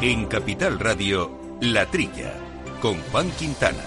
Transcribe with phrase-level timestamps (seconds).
[0.00, 1.30] En Capital Radio,
[1.60, 2.32] La Trilla,
[2.80, 3.82] con Juan Quintana.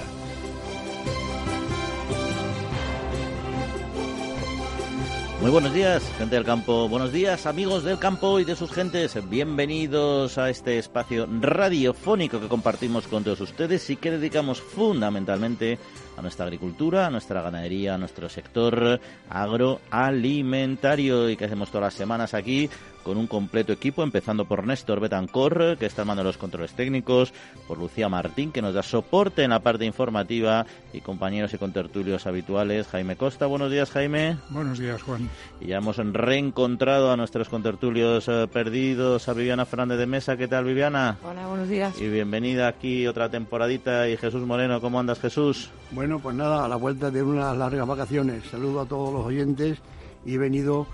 [5.41, 6.88] Muy buenos días, gente del campo.
[6.88, 9.18] Buenos días, amigos del campo y de sus gentes.
[9.27, 15.79] Bienvenidos a este espacio radiofónico que compartimos con todos ustedes y que dedicamos fundamentalmente
[16.18, 21.93] a nuestra agricultura, a nuestra ganadería, a nuestro sector agroalimentario y que hacemos todas las
[21.93, 22.70] semanas aquí
[23.04, 27.34] con un completo equipo, empezando por Néstor Betancor, que está armando los controles técnicos,
[27.68, 32.28] por Lucía Martín, que nos da soporte en la parte informativa, y compañeros y contertulios
[32.28, 33.45] habituales, Jaime Costa.
[33.45, 34.38] Buenos días, Jaime.
[34.50, 35.30] Buenos días, Juan.
[35.59, 40.38] Y ya hemos reencontrado a nuestros contertulios eh, perdidos, a Viviana Fernández de Mesa.
[40.38, 41.17] ¿Qué tal, Viviana?
[41.23, 42.00] Hola, buenos días.
[42.00, 44.09] Y bienvenida aquí otra temporadita.
[44.09, 45.70] Y Jesús Moreno, ¿cómo andas, Jesús?
[45.92, 48.44] Bueno, pues nada, a la vuelta de unas largas vacaciones.
[48.50, 49.78] Saludo a todos los oyentes
[50.26, 50.88] y he venido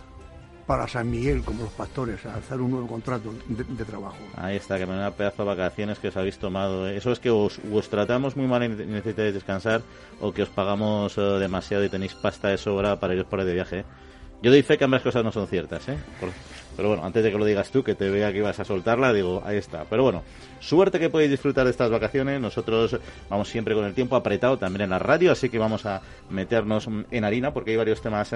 [0.66, 4.18] para San Miguel, como los pastores, a hacer un nuevo contrato de, trabajo.
[4.36, 6.90] Ahí está, que me da pedazo de vacaciones que os habéis tomado.
[6.90, 6.98] ¿eh?
[6.98, 7.60] Eso es que os,
[7.90, 9.82] tratamos muy mal y necesitáis descansar
[10.20, 13.46] o que os pagamos eh, demasiado y tenéis pasta de sobra para iros por ahí
[13.46, 13.86] de viaje.
[14.42, 15.98] Yo doy fe que ambas cosas no son ciertas, ¿eh?
[16.78, 19.12] Pero bueno, antes de que lo digas tú, que te vea que ibas a soltarla,
[19.12, 19.86] digo, ahí está.
[19.90, 20.24] Pero bueno,
[20.60, 22.40] suerte que podéis disfrutar de estas vacaciones.
[22.40, 22.98] Nosotros
[23.30, 26.88] vamos siempre con el tiempo apretado también en la radio, así que vamos a meternos
[27.10, 28.32] en harina porque hay varios temas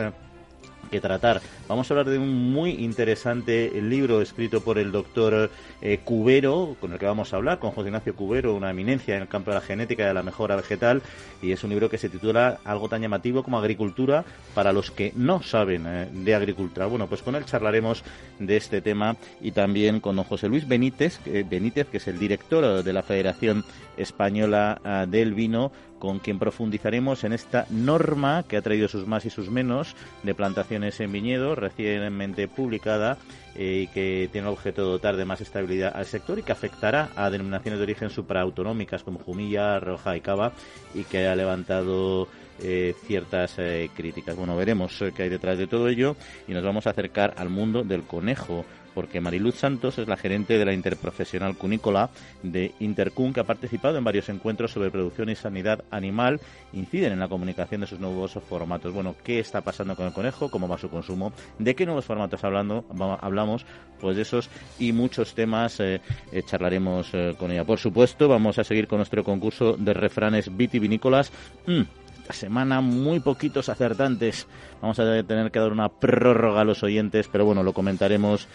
[0.91, 1.41] que tratar.
[1.67, 5.49] Vamos a hablar de un muy interesante libro escrito por el doctor
[5.81, 9.23] eh, Cubero, con el que vamos a hablar, con José Ignacio Cubero, una eminencia en
[9.23, 11.01] el campo de la genética y de la mejora vegetal,
[11.41, 15.13] y es un libro que se titula algo tan llamativo como Agricultura para los que
[15.15, 16.85] no saben eh, de agricultura.
[16.85, 18.03] Bueno, pues con él charlaremos
[18.37, 21.19] de este tema y también con don José Luis Benítez,
[21.49, 23.63] Benítez que es el director de la Federación
[23.97, 25.71] Española ah, del Vino,
[26.01, 30.33] con quien profundizaremos en esta norma que ha traído sus más y sus menos de
[30.33, 33.19] plantaciones en viñedo, recientemente publicada
[33.53, 36.51] eh, y que tiene el objeto de dotar de más estabilidad al sector y que
[36.51, 40.53] afectará a denominaciones de origen supraautonómicas como Jumilla, Roja y Cava
[40.95, 42.27] y que ha levantado
[42.63, 44.35] eh, ciertas eh, críticas.
[44.35, 46.15] Bueno, veremos qué hay detrás de todo ello
[46.47, 50.57] y nos vamos a acercar al mundo del conejo porque Mariluz Santos es la gerente
[50.57, 52.09] de la interprofesional cunícola
[52.43, 56.39] de Intercun, que ha participado en varios encuentros sobre producción y sanidad animal,
[56.73, 58.93] inciden en la comunicación de sus nuevos formatos.
[58.93, 60.49] Bueno, ¿qué está pasando con el conejo?
[60.49, 61.33] ¿Cómo va su consumo?
[61.59, 62.85] ¿De qué nuevos formatos hablando,
[63.21, 63.65] hablamos?
[63.99, 64.49] Pues de esos
[64.79, 66.01] y muchos temas eh,
[66.31, 67.65] eh, charlaremos eh, con ella.
[67.65, 71.31] Por supuesto, vamos a seguir con nuestro concurso de refranes vitivinícolas.
[71.67, 71.81] Mm,
[72.29, 74.47] semana muy poquitos acertantes.
[74.81, 78.47] Vamos a tener que dar una prórroga a los oyentes, pero bueno, lo comentaremos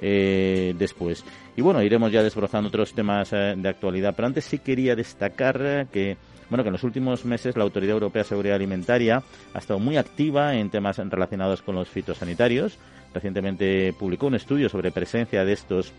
[0.00, 1.24] eh, después.
[1.56, 5.60] Y bueno, iremos ya desbrozando otros temas eh, de actualidad, pero antes sí quería destacar
[5.62, 6.16] eh, que
[6.50, 9.22] bueno, que en los últimos meses la Autoridad Europea de Seguridad Alimentaria
[9.54, 12.78] ha estado muy activa en temas relacionados con los fitosanitarios.
[13.14, 15.92] Recientemente publicó un estudio sobre presencia de estos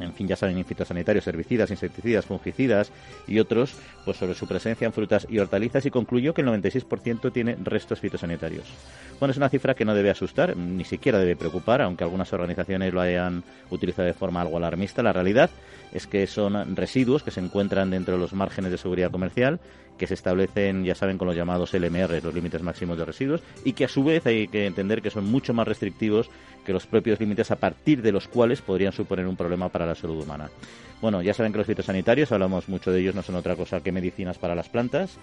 [0.00, 2.90] en fin, ya saben, fitosanitarios, herbicidas, insecticidas, fungicidas
[3.26, 3.74] y otros,
[4.04, 8.00] pues sobre su presencia en frutas y hortalizas y concluyó que el 96% tiene restos
[8.00, 8.66] fitosanitarios.
[9.18, 12.92] Bueno, es una cifra que no debe asustar, ni siquiera debe preocupar, aunque algunas organizaciones
[12.92, 15.02] lo hayan utilizado de forma algo alarmista.
[15.02, 15.50] La realidad
[15.92, 19.60] es que son residuos que se encuentran dentro de los márgenes de seguridad comercial
[19.98, 23.72] que se establecen, ya saben, con los llamados LMR, los límites máximos de residuos, y
[23.72, 26.30] que a su vez hay que entender que son mucho más restrictivos
[26.64, 29.94] que los propios límites a partir de los cuales podrían suponer un problema para la
[29.94, 30.50] salud humana.
[31.00, 33.92] Bueno, ya saben que los fitosanitarios, hablamos mucho de ellos, no son otra cosa que
[33.92, 35.18] medicinas para las plantas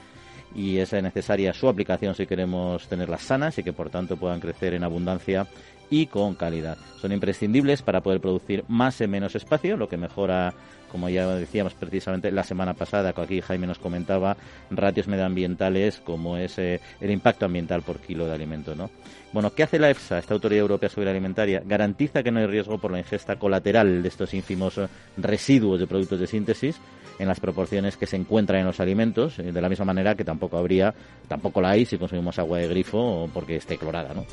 [0.55, 4.73] y es necesaria su aplicación si queremos tenerlas sanas y que por tanto puedan crecer
[4.73, 5.47] en abundancia
[5.89, 6.77] y con calidad.
[7.01, 10.53] Son imprescindibles para poder producir más en menos espacio, lo que mejora
[10.93, 14.37] como ya decíamos precisamente la semana pasada, que aquí Jaime nos comentaba,
[14.69, 18.75] ratios medioambientales como es eh, el impacto ambiental por kilo de alimento.
[18.75, 18.91] ¿no?
[19.33, 21.63] Bueno, ¿qué hace la EFSA, esta Autoridad Europea Alimentaria?
[21.65, 25.87] Garantiza que no hay riesgo por la ingesta colateral de estos ínfimos eh, residuos de
[25.87, 26.77] productos de síntesis
[27.17, 30.23] en las proporciones que se encuentran en los alimentos, eh, de la misma manera que
[30.23, 30.93] tampoco habría,
[31.27, 34.23] tampoco la hay si consumimos agua de grifo o porque esté clorada, ¿no?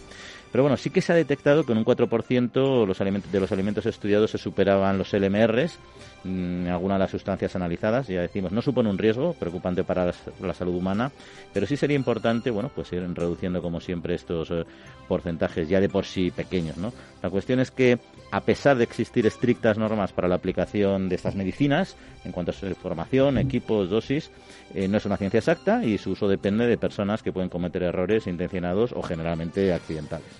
[0.52, 3.52] Pero bueno, sí que se ha detectado que en un 4% los alimentos, de los
[3.52, 5.78] alimentos estudiados se superaban los LMRs
[6.24, 8.08] en algunas de las sustancias analizadas.
[8.08, 11.12] Ya decimos, no supone un riesgo preocupante para la, salud humana,
[11.52, 14.64] pero sí sería importante, bueno, pues ir reduciendo como siempre estos eh,
[15.08, 16.76] porcentajes ya de por sí pequeños.
[17.22, 17.98] La cuestión es que
[18.30, 22.54] a pesar de existir estrictas normas para la aplicación de estas medicinas, en cuanto a
[22.54, 24.30] su formación, equipos, dosis,
[24.74, 27.82] eh, no es una ciencia exacta y su uso depende de personas que pueden cometer
[27.82, 30.39] errores intencionados o generalmente accidentales.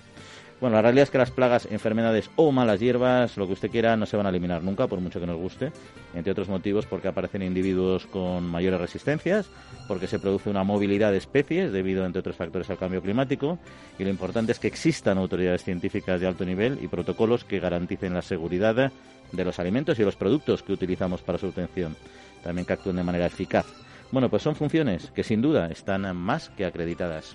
[0.60, 3.96] Bueno, la realidad es que las plagas, enfermedades o malas hierbas, lo que usted quiera,
[3.96, 5.72] no se van a eliminar nunca, por mucho que nos guste,
[6.12, 9.48] entre otros motivos porque aparecen individuos con mayores resistencias,
[9.88, 13.58] porque se produce una movilidad de especies debido, entre otros factores, al cambio climático,
[13.98, 18.12] y lo importante es que existan autoridades científicas de alto nivel y protocolos que garanticen
[18.12, 18.92] la seguridad
[19.32, 21.96] de los alimentos y los productos que utilizamos para su obtención,
[22.44, 23.64] también que actúen de manera eficaz.
[24.12, 27.34] Bueno, pues son funciones que sin duda están más que acreditadas.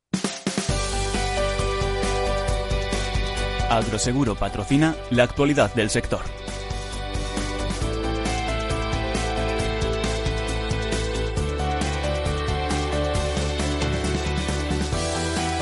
[3.71, 6.40] Agroseguro patrocina la actualidad del sector.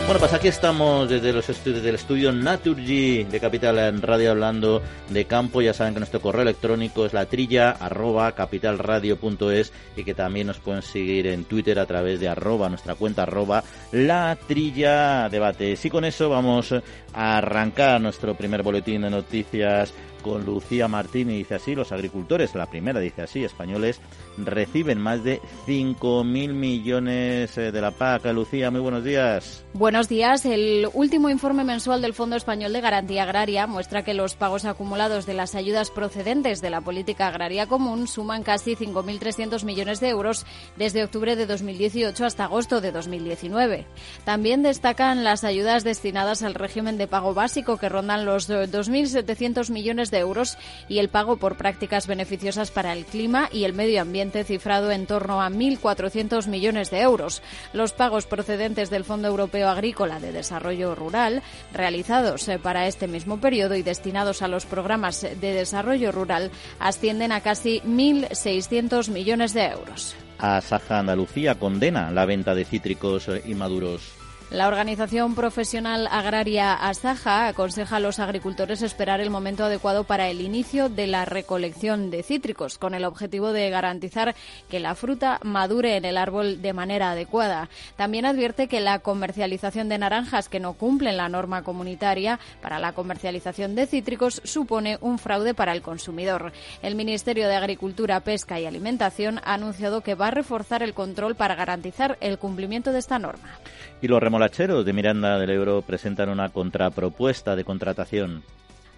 [0.09, 4.81] Bueno, pues aquí estamos desde los estudios del estudio Naturgy de Capital en Radio hablando
[5.07, 5.61] de campo.
[5.61, 10.57] Ya saben que nuestro correo electrónico es la trilla arroba capitalradio.es y que también nos
[10.57, 15.85] pueden seguir en Twitter a través de arroba nuestra cuenta arroba la trilla debates.
[15.85, 16.73] Y con eso vamos
[17.13, 22.55] a arrancar nuestro primer boletín de noticias con Lucía Martín y dice así, los agricultores,
[22.55, 23.99] la primera dice así, españoles,
[24.37, 28.25] reciben más de 5.000 millones eh, de la PAC.
[28.33, 29.65] Lucía, muy buenos días.
[29.73, 30.45] Buenos días.
[30.45, 35.25] El último informe mensual del Fondo Español de Garantía Agraria muestra que los pagos acumulados
[35.25, 40.45] de las ayudas procedentes de la política agraria común suman casi 5.300 millones de euros
[40.77, 43.85] desde octubre de 2018 hasta agosto de 2019.
[44.25, 50.08] También destacan las ayudas destinadas al régimen de pago básico que rondan los 2.700 millones
[50.11, 50.57] de euros
[50.87, 55.05] y el pago por prácticas beneficiosas para el clima y el medio ambiente cifrado en
[55.05, 57.41] torno a 1.400 millones de euros.
[57.73, 61.41] Los pagos procedentes del Fondo Europeo Agrícola de Desarrollo Rural,
[61.73, 67.31] realizados eh, para este mismo periodo y destinados a los programas de desarrollo rural, ascienden
[67.31, 70.15] a casi 1.600 millones de euros.
[70.37, 74.18] Asaja Andalucía condena la venta de cítricos eh, inmaduros.
[74.51, 80.41] La organización profesional agraria Asaja aconseja a los agricultores esperar el momento adecuado para el
[80.41, 84.33] inicio de la recolección de cítricos, con el objetivo de garantizar
[84.67, 87.69] que la fruta madure en el árbol de manera adecuada.
[87.95, 92.93] También advierte que la comercialización de naranjas que no cumplen la norma comunitaria para la
[92.93, 96.53] comercialización de cítricos supone un fraude para el consumidor.
[96.81, 101.35] El Ministerio de Agricultura, Pesca y Alimentación ha anunciado que va a reforzar el control
[101.35, 103.59] para garantizar el cumplimiento de esta norma.
[104.01, 108.41] Y los remolacheros de Miranda del Ebro presentan una contrapropuesta de contratación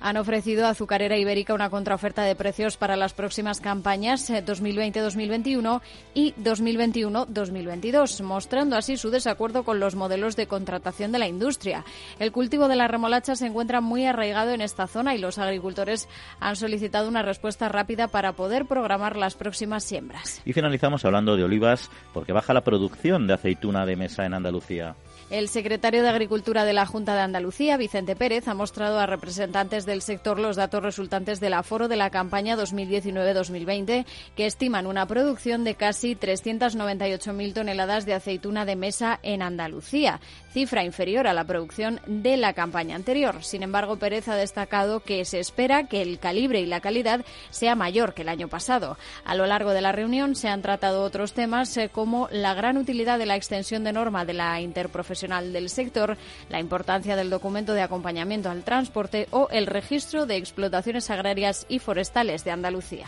[0.02, 6.02] han ofrecido a Azucarera Ibérica una contraoferta de precios para las próximas campañas 2020-2021 eh,
[6.14, 11.86] y 2021-2022, mostrando así su desacuerdo con los modelos de contratación de la industria.
[12.20, 16.10] El cultivo de la remolacha se encuentra muy arraigado en esta zona y los agricultores
[16.40, 20.42] han solicitado una respuesta rápida para poder programar las próximas siembras.
[20.46, 24.96] Y finalizamos hablando de olivas porque baja la producción de aceituna de mesa en Andalucía.
[25.32, 29.86] El secretario de Agricultura de la Junta de Andalucía, Vicente Pérez, ha mostrado a representantes
[29.86, 34.06] del sector los datos resultantes del aforo de la campaña 2019-2020,
[34.36, 40.20] que estiman una producción de casi 398.000 toneladas de aceituna de mesa en Andalucía,
[40.54, 43.44] cifra inferior a la producción de la campaña anterior.
[43.44, 47.76] Sin embargo, Pérez ha destacado que se espera que el calibre y la calidad sea
[47.76, 48.98] mayor que el año pasado.
[49.26, 52.78] A lo largo de la reunión se han tratado otros temas eh, como la gran
[52.78, 56.18] utilidad de la extensión de norma de la interprofesional del sector,
[56.50, 61.80] la importancia del documento de acompañamiento al transporte o el registro de explotaciones agrarias y
[61.80, 63.08] forestales de Andalucía.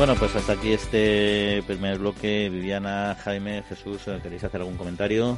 [0.00, 2.48] Bueno, pues hasta aquí este primer bloque.
[2.48, 5.36] Viviana, Jaime, Jesús, ¿queréis hacer algún comentario?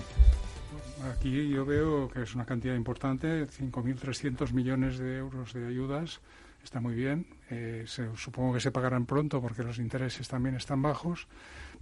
[1.13, 6.21] Aquí yo veo que es una cantidad importante, 5.300 millones de euros de ayudas,
[6.63, 7.27] está muy bien.
[7.51, 11.27] Eh, supongo que se pagarán pronto porque los intereses también están bajos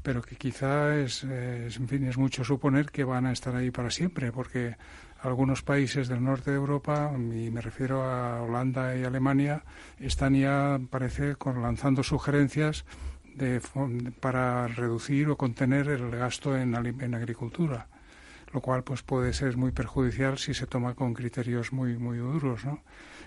[0.03, 3.91] pero que quizá es, en fin, es mucho suponer que van a estar ahí para
[3.91, 4.77] siempre, porque
[5.23, 9.63] algunos países del norte de Europa, y me refiero a Holanda y Alemania,
[9.99, 12.85] están ya, parece, lanzando sugerencias
[13.35, 13.61] de,
[14.21, 17.87] para reducir o contener el gasto en, en agricultura
[18.53, 22.65] lo cual pues puede ser muy perjudicial si se toma con criterios muy muy duros,
[22.65, 22.83] ¿no?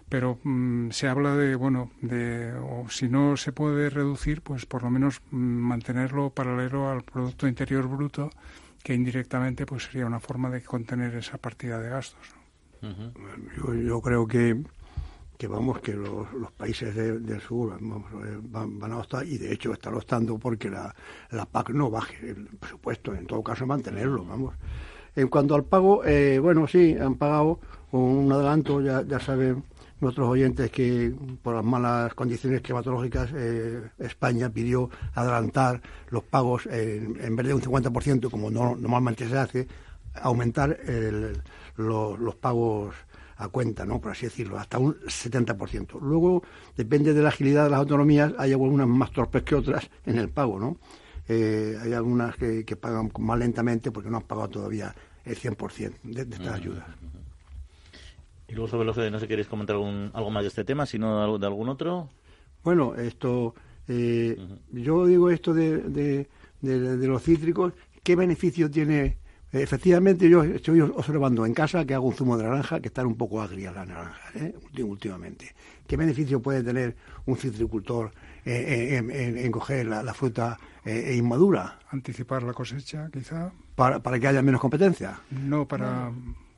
[0.09, 4.83] pero mm, se habla de, bueno, de, o si no se puede reducir, pues por
[4.83, 8.29] lo menos mm, mantenerlo paralelo al Producto Interior Bruto,
[8.83, 12.19] que indirectamente pues sería una forma de contener esa partida de gastos.
[12.81, 14.61] yo, yo, creo que,
[15.37, 19.71] que vamos que los, países del sur eh, van, van, a estar y de hecho
[19.71, 20.93] están estando porque la,
[21.31, 24.53] la PAC no baje el presupuesto, en todo caso mantenerlo, vamos.
[25.15, 27.59] En cuanto al pago, eh, bueno, sí, han pagado
[27.91, 29.63] un adelanto, ya, ya saben
[30.03, 37.35] nuestros oyentes que por las malas condiciones climatológicas eh, España pidió adelantar los pagos en
[37.35, 39.67] vez de un 50%, como normalmente se hace,
[40.13, 40.77] aumentar
[41.77, 42.93] los pagos
[43.37, 43.99] a cuenta, ¿no?
[43.99, 45.99] por así decirlo, hasta un 70%.
[46.01, 46.43] Luego,
[46.75, 50.29] depende de la agilidad de las autonomías, hay algunas más torpes que otras en el
[50.29, 50.59] pago.
[50.59, 50.77] ¿no?
[51.27, 54.93] Eh, hay algunas que, pagan más lentamente porque no han pagado todavía
[55.25, 56.85] el 100% de, de estas ayudas.
[58.53, 61.39] Y luego sobre los no sé si queréis comentar algo más de este tema, sino
[61.39, 62.09] de algún otro.
[62.63, 63.55] Bueno, esto,
[63.87, 64.37] eh,
[64.71, 66.27] yo digo esto de, de,
[66.61, 69.17] de, los cítricos, ¿qué beneficio tiene
[69.51, 73.15] Efectivamente, yo estoy observando en casa que hago un zumo de naranja que están un
[73.15, 74.55] poco agria la naranja, ¿eh?
[74.81, 75.53] últimamente.
[75.85, 76.95] ¿Qué beneficio puede tener
[77.27, 78.11] un citricultor
[78.45, 81.77] en, coger la, fruta eh, inmadura?
[81.91, 83.51] Anticipar la cosecha, quizá.
[83.75, 85.19] Para, para que haya menos competencia.
[85.29, 86.11] No, para,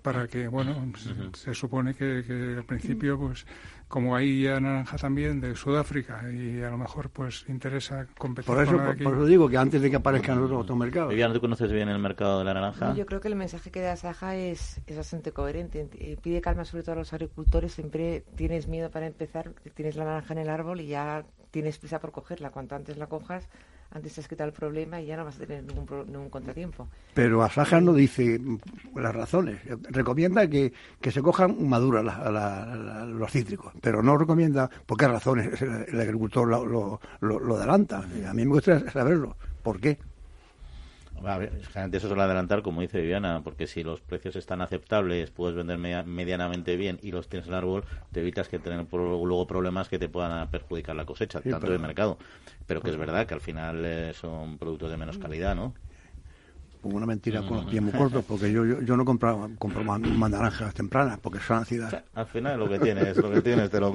[0.05, 0.93] para que, bueno,
[1.33, 3.43] se, supone que, que, al principio, pues
[3.87, 8.61] como hay ya naranja también de Sudáfrica y a lo mejor pues interesa competir por
[8.61, 11.09] eso, por, eso digo que antes de que aparezcan los otros mercados.
[11.09, 12.93] Viviana, ¿tú conoces bien el mercado de la naranja?
[12.93, 15.89] yo creo que el mensaje que da Saja es, es bastante coherente.
[15.93, 17.73] Eh, pide calma sobre todo a los agricultores.
[17.73, 21.99] Siempre tienes miedo para empezar, tienes la naranja en el árbol y ya tienes prisa
[21.99, 22.49] por cogerla.
[22.49, 23.47] Cuanto antes la cojas,
[23.91, 26.89] antes te has quitado el problema y ya no vas a tener ningún, ningún contratiempo.
[27.13, 28.41] Pero Asaja no dice
[28.93, 29.61] las razones.
[29.89, 30.73] Recomienda que,
[31.09, 32.03] se cojan maduras
[33.07, 37.99] los cítricos, pero no recomienda por qué razones el, agricultor lo, lo, adelanta.
[37.99, 39.37] A mí me gustaría saberlo.
[39.63, 39.97] ¿Por qué?
[41.15, 45.77] Generalmente eso suele adelantar, como dice Viviana, porque si los precios están aceptables, puedes vender
[45.77, 49.97] medianamente bien y los tienes en el árbol, te evitas que tener luego problemas que
[49.97, 52.17] te puedan perjudicar la cosecha, tanto del mercado.
[52.67, 55.73] Pero que es verdad que al final eh, son productos de menos calidad, ¿no?
[56.93, 60.73] Una mentira con los pies muy cortos, porque yo, yo, no compro, compro más, naranjas
[60.73, 61.95] tempranas, porque son ácidas.
[62.13, 63.93] al final lo que tienes, lo que tienes, te lo,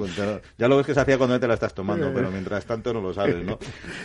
[0.57, 3.01] ya lo ves que se hacía cuando te la estás tomando, pero mientras tanto no
[3.01, 3.57] lo sabes, ¿no?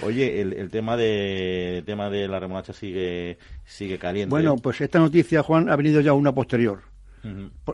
[0.03, 4.31] Oye, el, el tema de tema de la remolacha sigue sigue caliente.
[4.31, 6.81] Bueno, pues esta noticia, Juan, ha venido ya una posterior.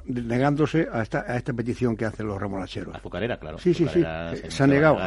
[0.06, 2.94] negándose a esta, a esta petición que hacen los remolacheros.
[2.94, 3.58] Azucarera, claro.
[3.58, 4.02] Sí, sí, sí.
[4.48, 4.98] Se, ha negado.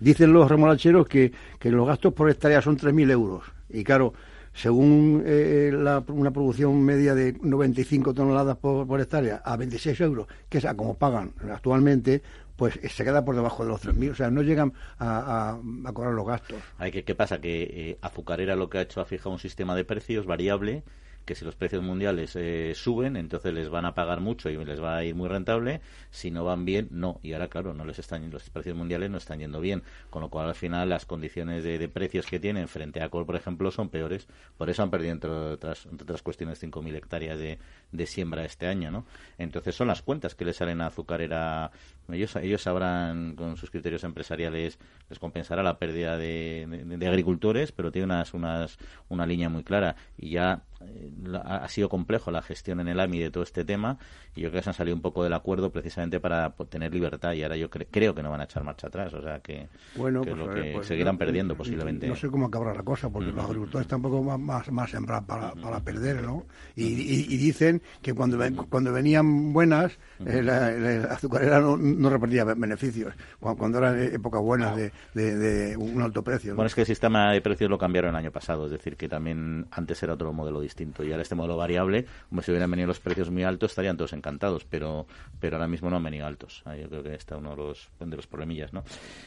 [0.00, 3.44] Dicen los remolacheros que, que los gastos por hectárea son 3.000 euros.
[3.68, 4.14] Y claro,
[4.56, 5.70] según eh,
[6.08, 10.74] una producción media de 95 toneladas por, por, hectárea a 26 euros, que es a
[10.74, 12.22] como pagan actualmente,
[12.56, 14.10] pues se queda por debajo de los 3.000.
[14.12, 15.58] O sea, no llegan a,
[15.92, 16.56] cobrar los gastos.
[16.90, 17.38] ¿Qué, pasa?
[17.38, 20.82] Que eh, Azucarera lo que ha hecho ha fijado un sistema de precios variable
[21.26, 24.80] que si los precios mundiales eh, suben, entonces les van a pagar mucho y les
[24.82, 25.80] va a ir muy rentable.
[26.10, 27.20] Si no van bien, no.
[27.22, 30.30] Y ahora, claro, no les están los precios mundiales no están yendo bien, con lo
[30.30, 33.88] cual al final las condiciones de, precios que tienen frente a Cor, por ejemplo, son
[33.88, 34.28] peores.
[34.56, 37.58] Por eso han perdido entre otras, entre otras cuestiones 5.000 hectáreas de,
[37.90, 39.04] de, siembra este año, ¿no?
[39.36, 41.72] Entonces son las cuentas que les salen a Azucarera.
[42.10, 47.92] Ellos, ellos sabrán con sus criterios empresariales les compensará la pérdida de, de agricultores, pero
[47.92, 49.96] tiene unas, unas, una línea muy clara.
[50.16, 51.10] Y ya eh,
[51.44, 53.98] ha sido complejo la gestión en el AMI de todo este tema
[54.34, 57.32] y yo creo que se han salido un poco del acuerdo precisamente para tener libertad
[57.32, 60.22] y ahora yo creo que no van a echar marcha atrás, o sea que, bueno,
[60.22, 62.06] pues, lo que pues, seguirán perdiendo posiblemente.
[62.06, 64.92] No sé cómo acabará la cosa porque los agricultores tampoco más, más, más
[65.26, 66.44] para, para perder, ¿no?
[66.74, 70.68] Y, dicen que cuando, cuando venían buenas, eh, la,
[71.10, 76.54] azucarera no, no, repartía beneficios, cuando, eran épocas buenas de, de, un alto precio.
[76.54, 79.08] Bueno, es que el sistema de precios lo cambiaron el año pasado, es decir, que
[79.08, 82.88] también antes era otro modelo distinto y ahora este modelo variable, como si hubieran venido
[82.88, 85.06] los precios muy altos, estarían todos encantados, pero,
[85.40, 86.62] pero ahora mismo no han venido altos.
[86.80, 88.84] Yo creo que está uno de los, de los problemillas, ¿no?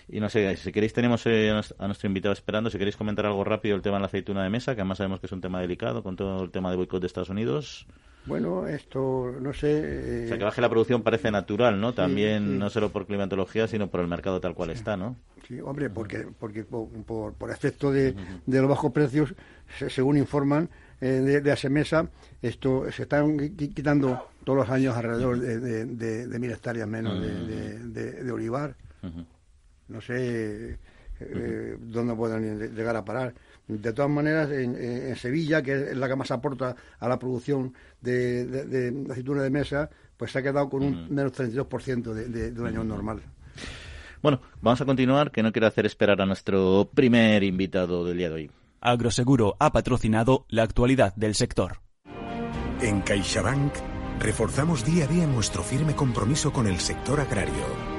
[0.08, 3.44] Y no sé, si queréis tenemos eh, a nuestro invitado esperando, si queréis comentar algo
[3.44, 5.62] rápido el tema de la aceituna de mesa, que además sabemos que es un tema
[5.62, 7.88] delicado con todo el tema de boicot de Estados Unidos.
[8.30, 10.26] Bueno, esto, no sé...
[10.26, 11.94] O sea, que baje la producción parece natural, ¿no?
[11.94, 15.18] También, no solo por climatología, sino por el mercado tal cual está, ¿no?
[15.48, 19.34] Sí, hombre, porque, porque por, por, efecto de, de los bajos precios,
[19.90, 20.70] según informan,
[21.02, 22.10] eh, de, de Asemesa,
[22.42, 28.76] esto se están quitando todos los años alrededor de, de, mil hectáreas menos de, olivar.
[29.88, 30.78] No sé
[31.20, 33.34] eh, dónde pueden llegar a parar.
[33.70, 39.06] De todas maneras, en, Sevilla, que es la que más aporta a la producción de,
[39.10, 42.84] aceituna de mesa, pues se ha quedado con un menos 32% de, de un año
[42.84, 43.22] normal.
[44.22, 48.30] Bueno, vamos a continuar, que no quiero hacer esperar a nuestro primer invitado del día
[48.30, 48.52] de hoy.
[48.82, 51.82] Agroseguro ha patrocinado la actualidad del sector.
[52.82, 53.74] En CaixaBank
[54.20, 57.99] reforzamos día a día nuestro firme compromiso con el sector agrario.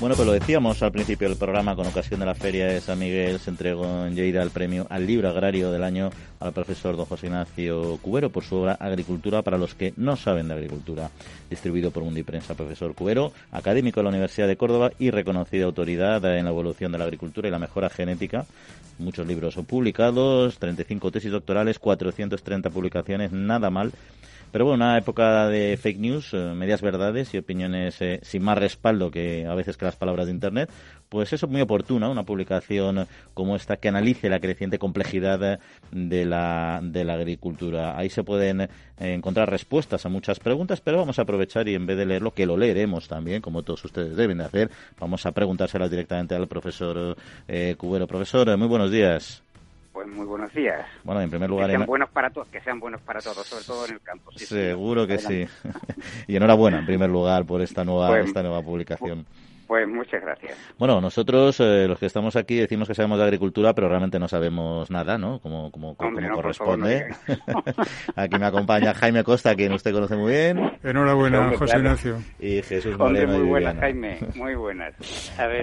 [0.00, 3.00] Bueno, pues lo decíamos al principio del programa, con ocasión de la Feria de San
[3.00, 7.04] Miguel, se entregó en Lleida el premio al libro agrario del año al profesor don
[7.04, 11.10] José Ignacio Cubero por su obra Agricultura para los que no saben de agricultura,
[11.50, 12.54] distribuido por Mundi Prensa.
[12.54, 16.98] Profesor Cubero, académico de la Universidad de Córdoba y reconocida autoridad en la evolución de
[16.98, 18.46] la agricultura y la mejora genética.
[19.00, 23.90] Muchos libros son publicados, 35 tesis doctorales, 430 publicaciones, nada mal
[24.50, 28.58] pero bueno, una época de fake news, eh, medias verdades y opiniones eh, sin más
[28.58, 30.70] respaldo que a veces que las palabras de Internet,
[31.08, 35.58] pues eso es muy oportuna, una publicación como esta que analice la creciente complejidad
[35.90, 37.98] de la, de la agricultura.
[37.98, 41.86] Ahí se pueden eh, encontrar respuestas a muchas preguntas, pero vamos a aprovechar y en
[41.86, 45.32] vez de leerlo, que lo leeremos también, como todos ustedes deben de hacer, vamos a
[45.32, 47.16] preguntárselas directamente al profesor
[47.76, 48.06] Cubero.
[48.06, 49.42] Profesor, muy buenos días.
[49.98, 50.86] Pues muy buenos días.
[51.02, 51.66] Bueno, en primer lugar...
[51.66, 54.30] Que sean, buenos, para todos, que sean buenos para todos, sobre todo en el campo.
[54.36, 55.44] Seguro que sí.
[56.28, 59.24] y enhorabuena, en primer lugar, por esta nueva, pues, esta nueva publicación.
[59.24, 59.47] Pues
[59.86, 60.56] muchas gracias.
[60.78, 64.28] Bueno, nosotros, eh, los que estamos aquí, decimos que sabemos de agricultura, pero realmente no
[64.28, 65.40] sabemos nada, ¿no?
[65.40, 67.14] Como, como, corresponde.
[68.16, 70.72] aquí me acompaña Jaime Costa, quien usted conoce muy bien.
[70.82, 72.16] Enhorabuena, José Ignacio.
[72.38, 73.38] Y Jesús Moreno.
[73.38, 74.94] Muy buenas, Jaime, muy buenas.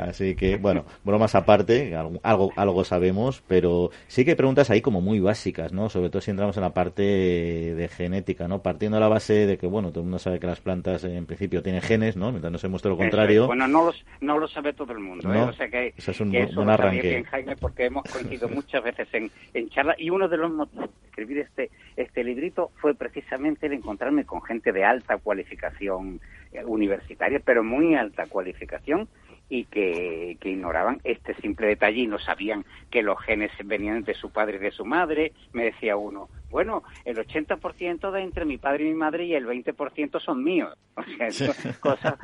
[0.01, 5.01] Así que, bueno, bromas aparte, algo, algo sabemos, pero sí que hay preguntas ahí como
[5.01, 5.89] muy básicas, ¿no?
[5.89, 8.61] Sobre todo si entramos en la parte de genética, ¿no?
[8.61, 11.25] Partiendo de la base de que, bueno, todo el mundo sabe que las plantas en
[11.25, 12.29] principio tienen genes, ¿no?
[12.29, 13.47] Mientras no se muestre lo contrario.
[13.47, 15.33] Bueno, no no lo sabe todo el mundo.
[15.33, 15.41] ¿eh?
[15.41, 19.69] O sea que, eso es un, bien, Jaime, porque hemos coincidido muchas veces en, en
[19.69, 24.25] charlas y uno de los motivos de escribir este, este librito fue precisamente el encontrarme
[24.25, 26.19] con gente de alta cualificación
[26.51, 29.07] eh, universitaria, pero muy alta cualificación,
[29.49, 34.13] y que, que, ignoraban este simple detalle y no sabían que los genes venían de
[34.13, 35.33] su padre y de su madre.
[35.53, 39.45] Me decía uno, bueno, el 80% de entre mi padre y mi madre y el
[39.45, 40.73] 20% son míos.
[40.97, 42.15] O sea, cosas,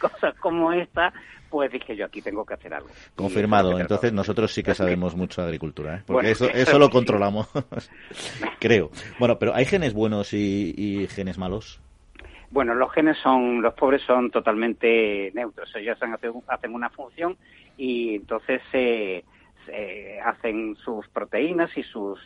[0.00, 1.12] cosas, como esta,
[1.50, 2.88] pues dije yo, aquí tengo que hacer algo.
[3.14, 6.02] Confirmado, entonces nosotros sí que sabemos mucho de agricultura, ¿eh?
[6.06, 7.48] porque eso, eso lo controlamos,
[8.58, 8.90] creo.
[9.18, 11.83] Bueno, pero ¿hay genes buenos y, y genes malos?
[12.54, 15.74] Bueno, los genes son, los pobres son totalmente neutros.
[15.74, 15.98] Ellos
[16.46, 17.36] hacen, una función
[17.76, 19.24] y entonces se,
[20.24, 22.20] hacen sus proteínas y sus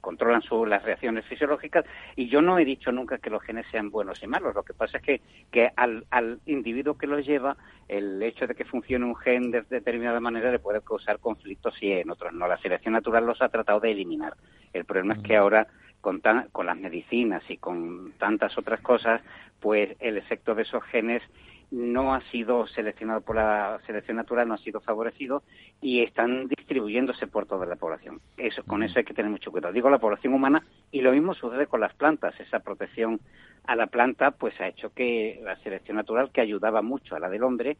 [0.00, 1.84] controlan las reacciones fisiológicas.
[2.14, 4.54] Y yo no he dicho nunca que los genes sean buenos y malos.
[4.54, 7.56] Lo que pasa es que, que al, al individuo que los lleva,
[7.88, 11.90] el hecho de que funcione un gen de determinada manera le puede causar conflictos y
[11.90, 12.46] en otros no.
[12.46, 14.34] La selección natural los ha tratado de eliminar.
[14.72, 15.66] El problema es que ahora
[16.04, 16.20] con,
[16.52, 19.22] con las medicinas y con tantas otras cosas,
[19.58, 21.22] pues el efecto de esos genes
[21.70, 25.42] no ha sido seleccionado por la selección natural, no ha sido favorecido
[25.80, 28.20] y están distribuyéndose por toda la población.
[28.36, 29.72] Eso, con eso hay que tener mucho cuidado.
[29.72, 30.62] Digo la población humana
[30.92, 32.38] y lo mismo sucede con las plantas.
[32.38, 33.18] Esa protección
[33.64, 37.30] a la planta pues ha hecho que la selección natural, que ayudaba mucho a la
[37.30, 37.78] del hombre,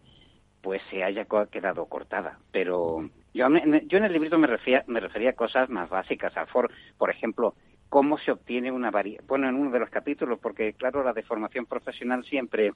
[0.63, 2.39] pues se haya quedado cortada.
[2.53, 3.49] Pero yo,
[3.87, 7.11] yo en el libro me refería, me refería a cosas más básicas, a for, por
[7.11, 7.55] ejemplo,
[7.95, 9.23] cómo se obtiene una variedad.
[9.29, 12.73] Bueno, en uno de los capítulos, porque claro, la deformación profesional siempre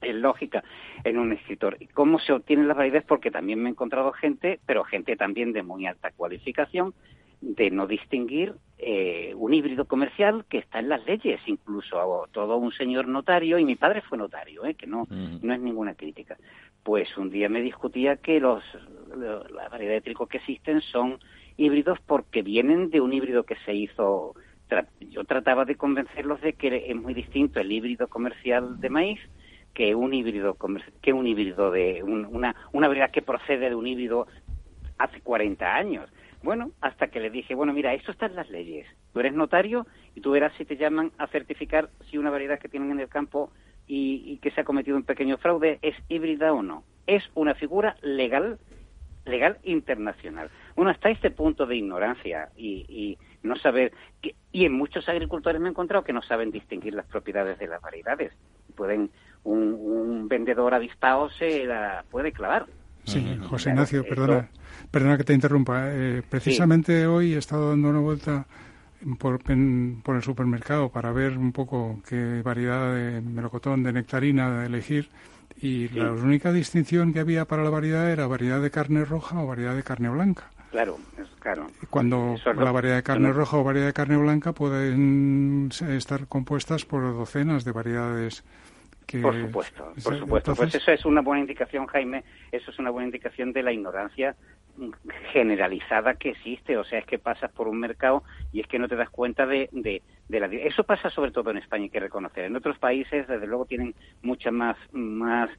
[0.00, 0.62] es lógica
[1.02, 1.76] en un escritor.
[1.80, 3.04] ¿Y cómo se obtiene la variedad?
[3.04, 6.94] Porque también me he encontrado gente, pero gente también de muy alta cualificación,
[7.40, 12.70] de no distinguir eh, un híbrido comercial que está en las leyes, incluso todo un
[12.70, 16.36] señor notario, y mi padre fue notario, eh, que no, no es ninguna crítica.
[16.84, 18.62] Pues un día me discutía que los,
[19.16, 21.18] la variedad de trigo que existen son
[21.56, 24.34] híbridos porque vienen de un híbrido que se hizo
[25.00, 29.20] yo trataba de convencerlos de que es muy distinto el híbrido comercial de maíz
[29.74, 30.56] que un híbrido
[31.00, 34.26] que un híbrido de una una variedad que procede de un híbrido
[34.98, 36.10] hace 40 años.
[36.42, 38.86] Bueno, hasta que le dije, bueno, mira, esto está en las leyes.
[39.12, 42.68] Tú eres notario y tú verás si te llaman a certificar si una variedad que
[42.68, 43.52] tienen en el campo
[43.86, 46.84] y, y que se ha cometido un pequeño fraude es híbrida o no.
[47.06, 48.58] Es una figura legal
[49.24, 50.50] legal internacional.
[50.74, 55.60] Bueno, hasta este punto de ignorancia y, y no saber, que, y en muchos agricultores
[55.60, 58.32] me he encontrado que no saben distinguir las propiedades de las variedades.
[58.74, 59.10] Pueden,
[59.44, 62.66] un, un vendedor avispado se la puede clavar.
[63.04, 64.48] Sí, José Ignacio, perdona,
[64.90, 65.90] perdona que te interrumpa.
[65.90, 68.46] Eh, precisamente hoy he estado dando una vuelta
[69.18, 74.66] por, por el supermercado para ver un poco qué variedad de melocotón, de nectarina de
[74.66, 75.08] elegir
[75.62, 79.46] y la única distinción que había para la variedad era variedad de carne roja o
[79.46, 80.50] variedad de carne blanca.
[80.72, 81.68] Claro, es claro.
[81.88, 87.02] Cuando la variedad de carne roja o variedad de carne blanca pueden estar compuestas por
[87.02, 88.42] docenas de variedades.
[89.06, 89.20] Que...
[89.20, 90.54] Por supuesto, por supuesto.
[90.56, 94.34] Pues eso es una buena indicación, Jaime, eso es una buena indicación de la ignorancia
[95.32, 96.76] generalizada que existe.
[96.76, 99.46] O sea, es que pasas por un mercado y es que no te das cuenta
[99.46, 100.46] de, de, de la...
[100.46, 102.44] Eso pasa sobre todo en España, hay que reconocer.
[102.44, 105.50] En otros países, desde luego, tienen mucha más, más,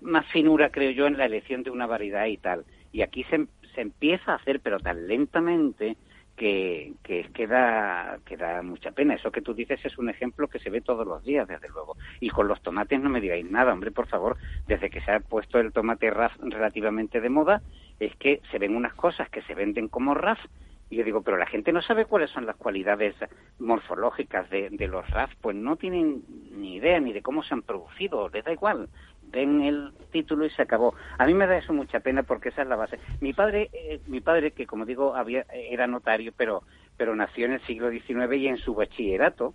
[0.00, 2.64] más finura, creo yo, en la elección de una variedad y tal.
[2.92, 5.96] Y aquí se, se empieza a hacer, pero tan lentamente,
[6.40, 9.12] que, que, que, da, que da mucha pena.
[9.12, 11.98] Eso que tú dices es un ejemplo que se ve todos los días, desde luego.
[12.18, 14.38] Y con los tomates no me digáis nada, hombre, por favor.
[14.66, 17.60] Desde que se ha puesto el tomate RAF relativamente de moda,
[18.00, 20.40] es que se ven unas cosas que se venden como RAF.
[20.88, 23.14] Y yo digo, pero la gente no sabe cuáles son las cualidades
[23.60, 27.62] morfológicas de, de los RAF, pues no tienen ni idea ni de cómo se han
[27.62, 28.88] producido, les da igual
[29.30, 30.94] den el título y se acabó.
[31.18, 32.98] A mí me da eso mucha pena porque esa es la base.
[33.20, 36.62] Mi padre, eh, mi padre que como digo había, era notario, pero
[36.96, 39.54] pero nació en el siglo XIX y en su bachillerato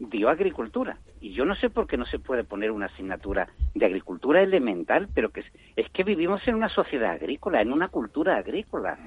[0.00, 0.98] dio agricultura.
[1.20, 5.08] Y yo no sé por qué no se puede poner una asignatura de agricultura elemental,
[5.14, 8.98] pero que es, es que vivimos en una sociedad agrícola, en una cultura agrícola.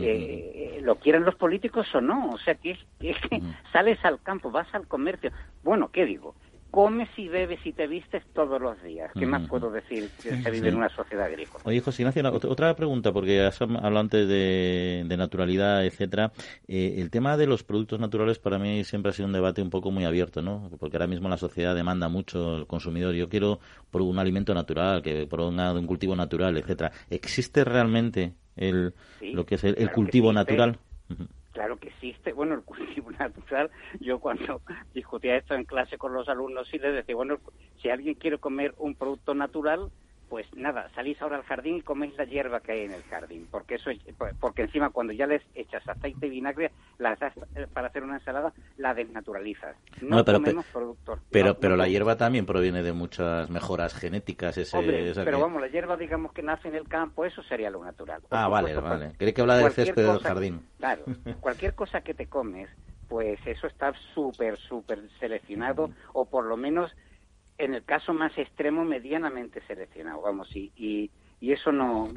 [0.00, 2.30] eh, lo quieran los políticos o no.
[2.30, 3.40] O sea, que es, es que
[3.72, 5.30] sales al campo, vas al comercio.
[5.62, 6.34] Bueno, ¿qué digo?
[6.70, 9.10] Comes y bebes y te vistes todos los días.
[9.18, 11.62] ¿Qué más puedo decir que se vive en una sociedad agrícola?
[11.64, 16.32] Oye, José Ignacio, otra pregunta, porque has hablado antes de, de naturalidad, etcétera.
[16.68, 19.70] Eh, el tema de los productos naturales para mí siempre ha sido un debate un
[19.70, 20.70] poco muy abierto, ¿no?
[20.78, 23.14] Porque ahora mismo la sociedad demanda mucho el consumidor.
[23.14, 26.92] Yo quiero por un alimento natural, que provenga de un cultivo natural, etcétera.
[27.10, 30.78] ¿Existe realmente el, sí, lo que es el, el cultivo natural?
[31.60, 32.32] Claro que existe.
[32.32, 33.70] Bueno, el cultivo natural,
[34.00, 34.62] yo cuando
[34.94, 37.38] discutía esto en clase con los alumnos, sí les decía, bueno,
[37.82, 39.90] si alguien quiere comer un producto natural,
[40.30, 43.48] pues nada, salís ahora al jardín y coméis la hierba que hay en el jardín,
[43.50, 43.90] porque eso
[44.38, 47.34] porque encima cuando ya les echas aceite y vinagre las das
[47.74, 49.76] para hacer una ensalada, la desnaturalizas.
[50.00, 51.18] No, no pero, comemos productos.
[51.32, 54.56] Pero, no, pero no la hierba también proviene de muchas mejoras genéticas.
[54.56, 57.42] Ese, Hombre, esa pero que- vamos, la hierba digamos que nace en el campo, eso
[57.42, 58.22] sería lo natural.
[58.30, 59.12] Ah, vale, supuesto, vale.
[59.18, 60.64] Creí que hablaba del césped del cosa- jardín.
[60.78, 61.04] Claro,
[61.40, 62.70] cualquier cosa que te comes,
[63.08, 66.94] pues eso está súper, súper seleccionado, o por lo menos,
[67.60, 72.08] en el caso más extremo, medianamente seleccionado, vamos, y, y, y eso no,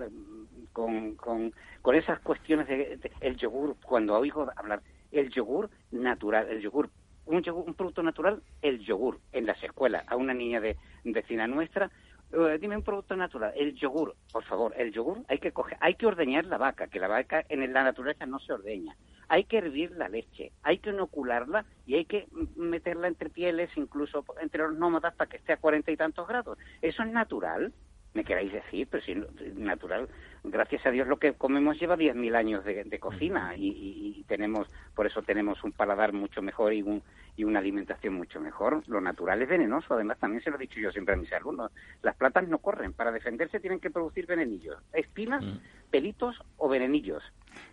[0.71, 6.61] con, con, con esas cuestiones de, el yogur, cuando oigo hablar, el yogur natural, el
[6.61, 6.89] yogur,
[7.25, 11.45] un, yogur, un producto natural, el yogur, en las escuelas, a una niña de vecina
[11.45, 11.91] nuestra,
[12.31, 15.95] eh, dime un producto natural, el yogur, por favor, el yogur hay que coger, hay
[15.95, 18.95] que ordeñar la vaca, que la vaca en la naturaleza no se ordeña.
[19.33, 23.71] Hay que hervir la leche, hay que inocularla y hay que mm, meterla entre pieles,
[23.77, 26.59] incluso entre los nómadas para que esté a cuarenta y tantos grados.
[26.83, 27.73] Eso es natural,
[28.13, 30.07] me queráis decir, pero si no- natural,
[30.43, 34.23] gracias a Dios lo que comemos lleva 10.000 años de, de cocina y, y- y
[34.25, 37.01] tenemos, por eso tenemos un paladar mucho mejor y, un,
[37.35, 38.83] y una alimentación mucho mejor.
[38.87, 41.71] Lo natural es venenoso, además también se lo he dicho yo siempre a mis alumnos.
[42.03, 45.43] Las plantas no corren, para defenderse tienen que producir venenillos, espinas,
[45.89, 47.23] pelitos o venenillos.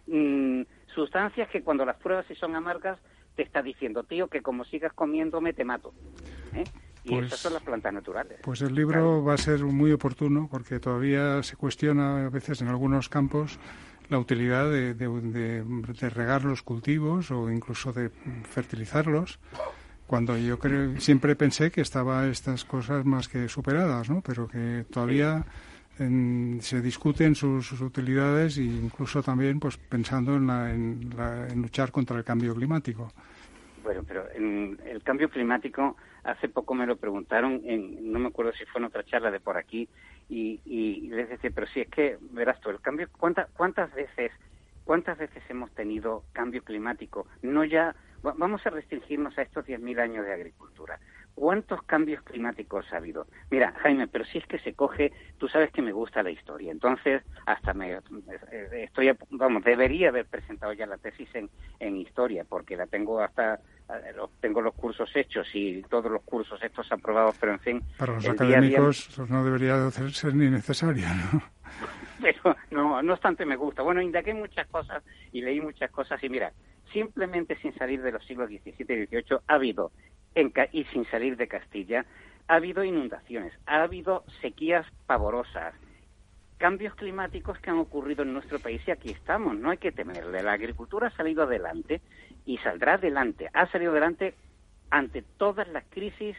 [0.07, 0.63] Mm,
[0.95, 2.99] sustancias que cuando las pruebas si son amargas
[3.37, 5.93] te está diciendo, tío, que como sigas comiéndome te mato.
[6.55, 6.65] ¿eh?
[7.05, 8.39] Y Pues- esas son las plantas naturales.
[8.43, 12.69] Pues el libro va a ser muy oportuno porque todavía se cuestiona a veces en
[12.69, 13.59] algunos campos
[14.11, 19.39] la utilidad de, de- de- de regar los cultivos o incluso de fertilizarlos.
[20.07, 24.21] Cuando yo creo, siempre pensé que estaba estas cosas más que superadas, ¿no?
[24.23, 25.47] Pero que todavía
[26.01, 31.63] en- se discuten sus, utilidades e incluso también pues pensando en, la- en la- en
[31.63, 33.13] luchar contra el cambio climático.
[33.83, 38.65] Bueno, pero el cambio climático, hace poco me lo preguntaron, en, no me acuerdo si
[38.67, 39.89] fue en otra charla de por aquí,
[40.29, 44.33] y, y les decía, pero si es que, verás tú, el cambio, ¿cuántas, cuántas veces
[44.85, 47.27] cuántas veces hemos tenido cambio climático?
[47.43, 47.95] No ya,
[48.27, 50.99] va- vamos a restringirnos a estos 10.000 años de agricultura.
[51.35, 53.27] ¿Cuántos cambios climáticos ha habido?
[53.51, 56.71] Mira, Jaime, pero si es que se coge, tú sabes que me gusta la historia,
[56.71, 58.01] entonces hasta me eh,
[58.73, 63.55] estoy, vamos, debería haber presentado ya la tesis en, en historia, porque la tengo hasta,
[63.55, 67.83] eh, tengo los cursos hechos y todos los cursos estos aprobados, pero en fin.
[67.97, 71.43] Para los día día- académicos eso no debería ser ni necesario, ¿no?
[72.43, 73.83] pero no, no obstante me gusta.
[73.83, 75.03] Bueno, indagué muchas cosas
[75.33, 76.53] y leí muchas cosas y mira,
[76.93, 79.93] simplemente sin salir de los siglos XVII y XVIII ha habido,
[80.35, 82.05] en y sin salir de Castilla,
[82.49, 85.75] ha habido inundaciones, ha habido sequías pavorosas,
[86.59, 90.43] cambios climáticos que han ocurrido en nuestro país y aquí estamos, no hay que temerle.
[90.43, 92.01] La agricultura ha salido adelante
[92.45, 94.35] y saldrá adelante, ha salido adelante
[94.91, 96.37] ante todas las crisis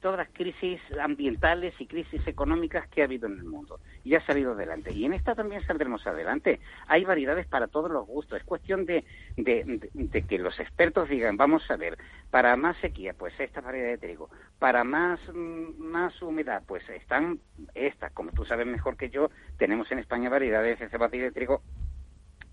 [0.00, 4.26] todas las crisis ambientales y crisis económicas que ha habido en el mundo y ha
[4.26, 4.92] salido adelante.
[4.92, 6.60] Y en esta también saldremos adelante.
[6.86, 8.38] Hay variedades para todos los gustos.
[8.38, 9.04] Es cuestión de,
[9.36, 11.98] de, que los expertos digan, vamos a ver,
[12.30, 14.30] para más sequía, pues esta variedad de trigo.
[14.58, 17.40] Para más, mm, más humedad, pues están
[17.74, 18.12] estas.
[18.12, 21.62] Como tú sabes mejor que yo, tenemos en España variedades de cebada y de trigo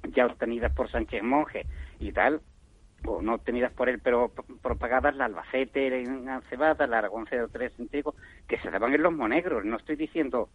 [0.10, 1.66] ya obtenidas por Sánchez Monje
[2.00, 2.42] y tal,
[3.06, 7.88] o no obtenidas por él, pero propagadas la Albacete en cebada, la Aragón 03 en
[7.88, 8.16] trigo,
[8.48, 9.66] que se daban en los monegros.
[9.66, 10.50] No estoy diciendo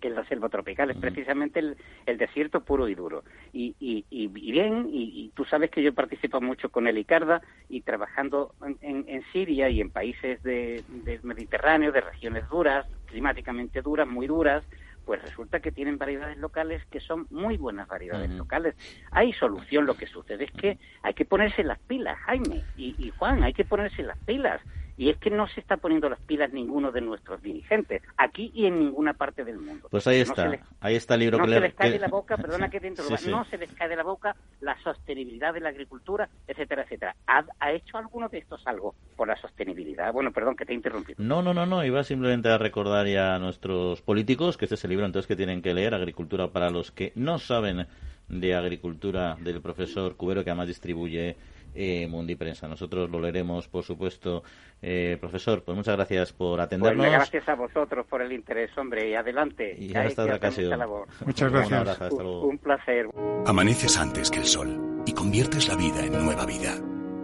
[0.00, 3.24] que es la selva tropical, es precisamente el, el desierto puro y duro.
[3.52, 7.80] Y, y, y bien, y, tú sabes que yo participo mucho con el ICARDA y
[7.82, 10.84] trabajando en, en, Siria y en países del
[11.22, 14.64] Mediterráneo, de regiones duras, climáticamente duras, muy duras,
[15.08, 18.74] pues resulta que tienen variedades locales que son muy buenas variedades locales.
[19.10, 23.08] Hay solución, lo que sucede es que hay que ponerse las pilas, Jaime y, y
[23.16, 24.60] Juan, hay que ponerse las pilas.
[24.98, 28.66] Y es que no se está poniendo las pilas ninguno de nuestros dirigentes, aquí y
[28.66, 29.88] en ninguna parte del mundo.
[29.90, 31.66] Pues ahí está, ahí está el libro no que se le...
[31.68, 34.02] les cae de la boca, perdona que te interrumpa, no se les cae de la
[34.02, 37.14] boca la sostenibilidad de la agricultura, etcétera, etcétera.
[37.26, 40.12] ¿Ha, hecho alguno de estos algo por la sostenibilidad?
[40.12, 41.16] Bueno, perdón que te he interrumpido.
[41.22, 44.84] No, no, no, no, iba simplemente a recordar ya a nuestros políticos que este es
[44.84, 47.86] el libro entonces que tienen que leer, Agricultura para los que no saben
[48.28, 51.36] de agricultura del profesor Cubero, que además distribuye
[51.78, 52.66] eh, Mundi Prensa.
[52.66, 54.42] Nosotros lo leeremos, por supuesto.
[54.82, 57.06] Eh, profesor, pues muchas gracias por atendernos.
[57.06, 59.76] Pues gracias a vosotros por el interés, hombre, y adelante.
[59.78, 60.80] Y hasta otra ocasión.
[61.24, 62.12] Muchas gracias.
[62.12, 63.06] Un, placer.
[63.46, 66.74] Amaneces antes que el sol y conviertes la vida en nueva vida.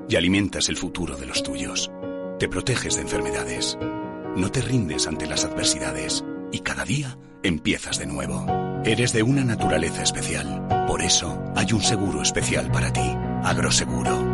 [0.08, 1.90] Y alimentas el futuro de los tuyos.
[2.38, 3.76] Te proteges de enfermedades.
[4.36, 6.24] No te rindes ante las adversidades.
[6.52, 8.46] Y cada día empiezas de nuevo.
[8.84, 10.66] Eres de una naturaleza especial.
[10.86, 13.16] Por eso hay un seguro especial para ti.
[13.42, 14.33] Agroseguro,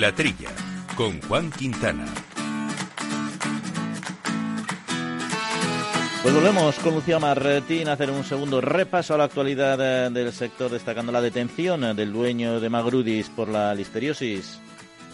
[0.00, 0.50] La Trilla,
[0.96, 2.04] con Juan Quintana.
[6.20, 10.32] Pues volvemos con Lucía Martín a hacer un segundo repaso a la actualidad eh, del
[10.32, 14.58] sector, destacando la detención del dueño de Magrudis por la listeriosis.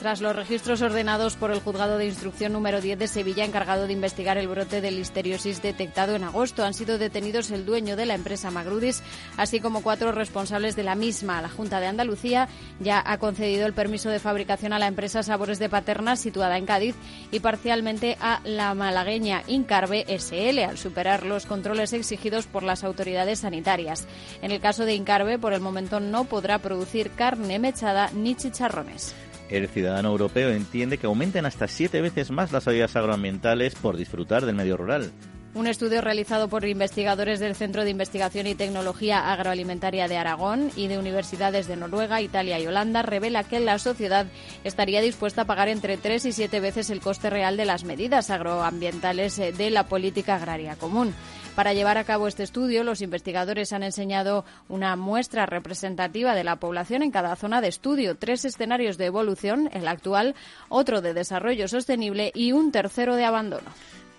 [0.01, 3.93] Tras los registros ordenados por el Juzgado de Instrucción número 10 de Sevilla, encargado de
[3.93, 8.15] investigar el brote de listeriosis detectado en agosto, han sido detenidos el dueño de la
[8.15, 9.03] empresa Magrudis,
[9.37, 11.43] así como cuatro responsables de la misma.
[11.43, 12.49] La Junta de Andalucía
[12.81, 16.65] ya ha concedido el permiso de fabricación a la empresa Sabores de Paterna, situada en
[16.65, 16.95] Cádiz,
[17.31, 23.41] y parcialmente a la malagueña Incarbe SL, al superar los controles exigidos por las autoridades
[23.41, 24.07] sanitarias.
[24.41, 29.15] En el caso de Incarbe, por el momento no podrá producir carne mechada ni chicharrones.
[29.51, 34.47] El ciudadano europeo entiende que aumenten hasta siete veces más las ayudas agroambientales por disfrutar
[34.47, 35.11] del medio rural.
[35.53, 40.87] Un estudio realizado por investigadores del Centro de Investigación y Tecnología Agroalimentaria de Aragón y
[40.87, 44.27] de universidades de Noruega, Italia y Holanda revela que la sociedad
[44.63, 48.31] estaría dispuesta a pagar entre tres y siete veces el coste real de las medidas
[48.31, 51.13] agroambientales de la política agraria común.
[51.57, 56.57] Para llevar a cabo este estudio, los investigadores han enseñado una muestra representativa de la
[56.57, 60.37] población en cada zona de estudio, tres escenarios de evolución, el actual,
[60.69, 63.71] otro de desarrollo sostenible y un tercero de abandono.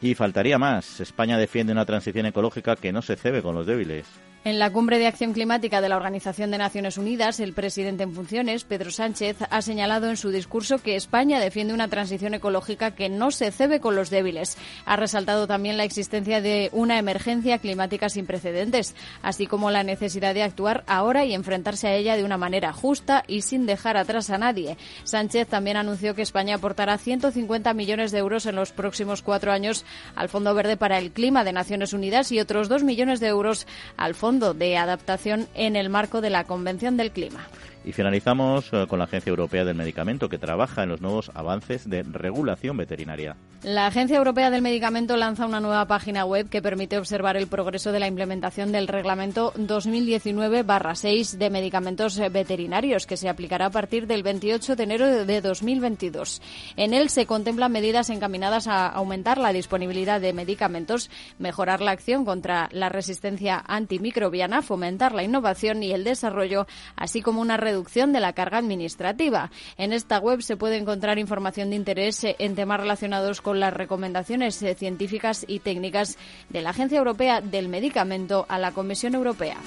[0.01, 0.99] Y faltaría más.
[0.99, 4.07] España defiende una transición ecológica que no se cebe con los débiles.
[4.43, 8.15] En la cumbre de acción climática de la Organización de Naciones Unidas, el presidente en
[8.15, 13.07] funciones, Pedro Sánchez, ha señalado en su discurso que España defiende una transición ecológica que
[13.07, 14.57] no se cebe con los débiles.
[14.85, 20.33] Ha resaltado también la existencia de una emergencia climática sin precedentes, así como la necesidad
[20.33, 24.31] de actuar ahora y enfrentarse a ella de una manera justa y sin dejar atrás
[24.31, 24.75] a nadie.
[25.03, 29.85] Sánchez también anunció que España aportará 150 millones de euros en los próximos cuatro años
[30.15, 33.67] al Fondo Verde para el Clima de Naciones Unidas y otros dos millones de euros
[33.97, 37.49] al Fondo de Adaptación en el marco de la Convención del Clima.
[37.83, 41.89] Y finalizamos eh, con la Agencia Europea del Medicamento, que trabaja en los nuevos avances
[41.89, 43.35] de regulación veterinaria.
[43.63, 47.91] La Agencia Europea del Medicamento lanza una nueva página web que permite observar el progreso
[47.91, 54.23] de la implementación del Reglamento 2019-6 de medicamentos veterinarios, que se aplicará a partir del
[54.23, 56.41] 28 de enero de 2022.
[56.75, 62.25] En él se contemplan medidas encaminadas a aumentar la disponibilidad de medicamentos, mejorar la acción
[62.25, 68.11] contra la resistencia antimicrobiana, fomentar la innovación y el desarrollo, así como una red reducción
[68.11, 69.49] de la carga administrativa.
[69.77, 74.63] En esta web se puede encontrar información de interés en temas relacionados con las recomendaciones
[74.77, 76.17] científicas y técnicas
[76.49, 79.57] de la Agencia Europea del Medicamento a la Comisión Europea.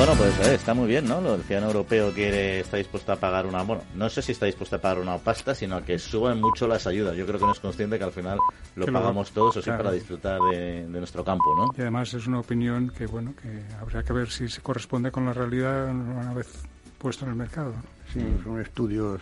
[0.00, 1.18] Bueno, pues eh, está muy bien, ¿no?
[1.34, 4.76] El ciudadano europeo quiere, está dispuesto a pagar una, bueno, no sé si está dispuesto
[4.76, 7.14] a pagar una pasta, sino a que suban mucho las ayudas.
[7.18, 8.38] Yo creo que no es consciente que al final
[8.76, 11.68] lo pagamos todos, o sea, para disfrutar de, nuestro campo, ¿no?
[11.76, 15.26] Y además es una opinión que, bueno, que habría que ver si se corresponde con
[15.26, 16.48] la realidad una vez
[16.96, 17.74] puesto en el mercado.
[18.10, 19.20] Sí, son estudios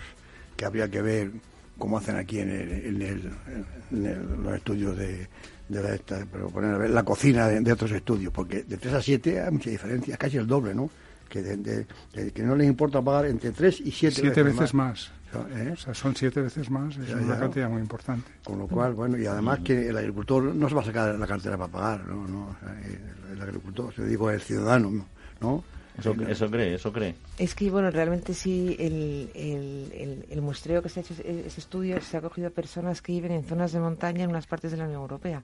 [0.57, 1.33] que habría que ver
[1.79, 3.33] cómo hacen aquí en, el,
[3.91, 5.29] en, los estudios de,
[5.69, 9.41] de la, esta, pero poner la cocina de, otros estudios, porque de 3 a 7
[9.43, 10.91] hay mucha diferencia, casi el doble, ¿no?
[11.29, 11.87] Que, de,
[12.33, 15.13] que no les importa pagar entre 3 y 7 siete veces, más.
[15.35, 15.73] ¿Eh?
[15.75, 18.31] O sea, son siete veces más, es una cantidad muy importante.
[18.43, 21.27] Con lo cual, bueno, y además que el agricultor no se va a sacar la
[21.27, 22.27] cartera para pagar, ¿no?
[22.27, 22.57] no
[23.31, 25.07] el, agricultor, se digo, el ciudadano,
[25.41, 25.65] ¿no?
[25.99, 27.17] Eso, eso cree, eso cree.
[27.39, 32.01] Es que, bueno, realmente sí, el, el, el, muestreo que se ha hecho, ese estudio,
[32.01, 34.77] se ha cogido a personas que viven en zonas de montaña en unas partes de
[34.77, 35.43] la Unión Europea.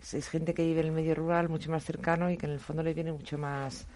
[0.00, 2.60] Es, gente que vive en el medio rural, mucho más cercano y que en el
[2.60, 3.86] fondo le viene mucho más,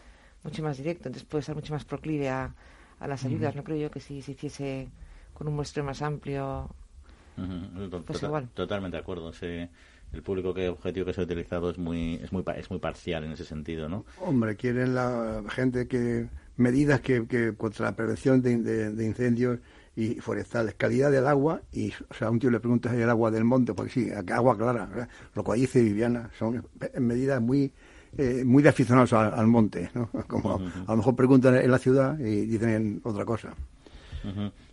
[0.42, 1.08] mucho más directo.
[1.08, 2.52] Entonces puede ser mucho más proclive a,
[2.98, 3.54] a las ayudas.
[3.54, 4.88] No creo yo que si se hiciese
[5.32, 6.68] con un muestreo más amplio,
[8.06, 8.48] pues igual.
[8.54, 9.32] Totalmente de acuerdo.
[10.12, 13.24] El público que objetivo que se ha utilizado es muy es muy es muy parcial
[13.24, 14.04] en ese sentido, ¿no?
[14.20, 18.58] Hombre, quieren la gente que medidas que, que contra la prevención de,
[18.92, 19.58] de, incendios
[19.96, 23.30] y forestales, calidad del agua y o sea, a un tío le preguntas el agua
[23.30, 26.66] del monte, porque sí, agua clara, lo que dice Viviana, son
[26.98, 27.72] medidas muy
[28.18, 30.10] eh, muy de aficionados al, monte, ¿no?
[30.26, 33.54] Como a lo mejor preguntan en la ciudad y dicen otra cosa.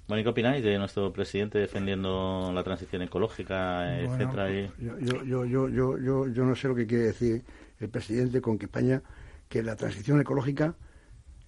[0.08, 4.50] Bueno, qué opináis de nuestro presidente defendiendo la transición ecológica, etcétera?
[4.80, 7.44] Yo, yo, yo, yo, yo, yo no sé lo que quiere decir
[7.80, 9.02] el presidente con que España,
[9.50, 10.76] que la transición ecológica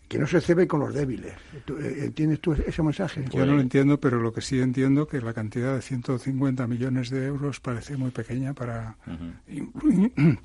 [0.09, 1.33] que no se cebe con los débiles.
[1.53, 3.23] Eh, ¿Entiendes tú ese mensaje?
[3.31, 7.11] Yo no lo entiendo, pero lo que sí entiendo que la cantidad de 150 millones
[7.11, 8.97] de euros parece muy pequeña para,
[9.47, 10.11] influir,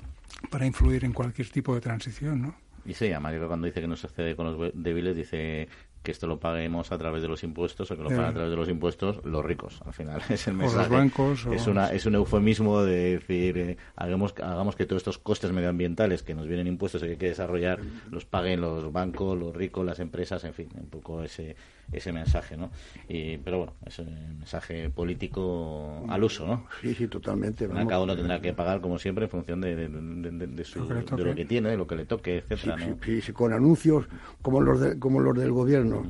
[0.51, 2.55] para influir en cualquier tipo de transición, ¿no?
[2.85, 5.67] Y sí, además cuando dice que no se cede con los débiles, dice
[6.05, 8.51] que esto lo paguemos a través de los impuestos o que lo paguen a través
[8.51, 9.81] de los impuestos los ricos.
[9.85, 10.89] Al final es el mensaje.
[10.89, 11.45] los bancos.
[11.51, 16.23] Es, una, es un eufemismo de decir, eh, hagamos, hagamos que todos estos costes medioambientales
[16.23, 19.85] que nos vienen impuestos y que hay que desarrollar los paguen los bancos, los ricos,
[19.85, 21.55] las empresas, en fin, un poco ese,
[21.91, 22.71] ese mensaje, ¿no?
[23.07, 26.67] Y, pero bueno, es un mensaje político al uso, ¿no?
[26.81, 27.67] Sí, sí, totalmente.
[27.67, 31.45] Cada uno tendrá que pagar, como siempre, en función de, de, su, lo, lo que
[31.45, 34.05] tiene, de lo que le toque, etcétera, sí, sí, con anuncios
[34.41, 36.05] como los, como los del gobierno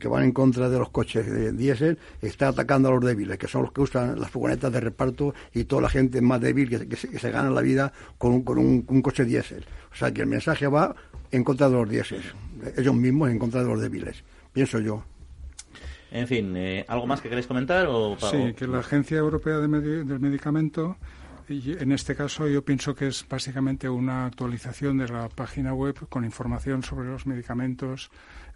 [0.00, 3.48] que van en contra de los coches de diésel, está atacando a los débiles, que
[3.48, 6.96] son los que usan las furgonetas de reparto y toda la gente más débil que,
[6.96, 9.64] se, gana la vida con, un, con un, coche diésel.
[9.92, 10.94] O sea que el mensaje va
[11.30, 12.22] en contra de los diésel,
[12.76, 15.02] ellos mismos en contra de los débiles, pienso yo.
[16.14, 17.86] En fin, eh, ¿algo más que queréis comentar?
[17.88, 19.68] O, sí, que la Agencia Europea de
[20.04, 20.96] del Medicamento
[21.48, 26.24] en este caso yo pienso que es básicamente una actualización de la página web con
[26.24, 28.10] información sobre los medicamentos,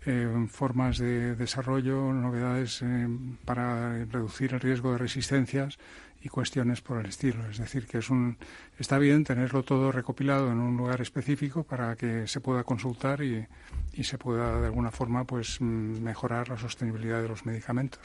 [0.07, 3.09] eh, formas de desarrollo, novedades eh,
[3.45, 5.79] para reducir el riesgo de resistencias
[6.23, 7.49] y cuestiones por el estilo.
[7.49, 8.37] Es decir, que es un,
[8.79, 13.47] está bien tenerlo todo recopilado en un lugar específico para que se pueda consultar y,
[14.03, 18.01] se pueda de alguna forma pues mejorar la sostenibilidad de los medicamentos.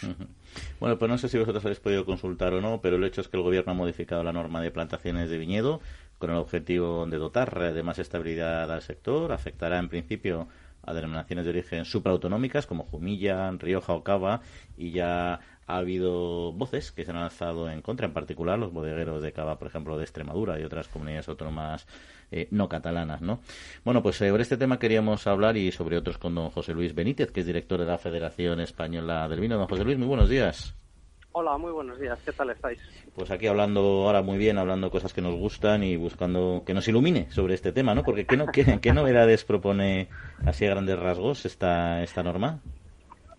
[0.79, 3.27] Bueno, pues no sé si vosotros habéis podido consultar o no, pero el hecho es
[3.27, 5.81] que el Gobierno ha modificado la norma de plantaciones de viñedo
[6.17, 9.31] con el objetivo de dotar de más estabilidad al sector.
[9.31, 10.47] Afectará en principio
[10.85, 14.41] a denominaciones de origen supraautonómicas como Jumilla, Rioja o Cava
[14.77, 19.21] y ya ha habido voces que se han alzado en contra, en particular los bodegueros
[19.21, 21.87] de Cava, por ejemplo, de Extremadura y otras comunidades autónomas
[22.31, 23.39] eh, no catalanas, ¿no?
[23.83, 27.31] Bueno, pues sobre este tema queríamos hablar y sobre otros con don José Luis Benítez,
[27.31, 29.57] que es director de la Federación Española del Vino.
[29.57, 30.75] Don José Luis, muy buenos días.
[31.35, 32.19] Hola, muy buenos días.
[32.23, 32.79] ¿Qué tal estáis?
[33.15, 36.87] Pues aquí hablando ahora muy bien, hablando cosas que nos gustan y buscando que nos
[36.87, 38.03] ilumine sobre este tema, ¿no?
[38.03, 40.09] Porque ¿qué, no, qué, novedades propone
[40.45, 42.59] así a grandes rasgos esta, esta norma?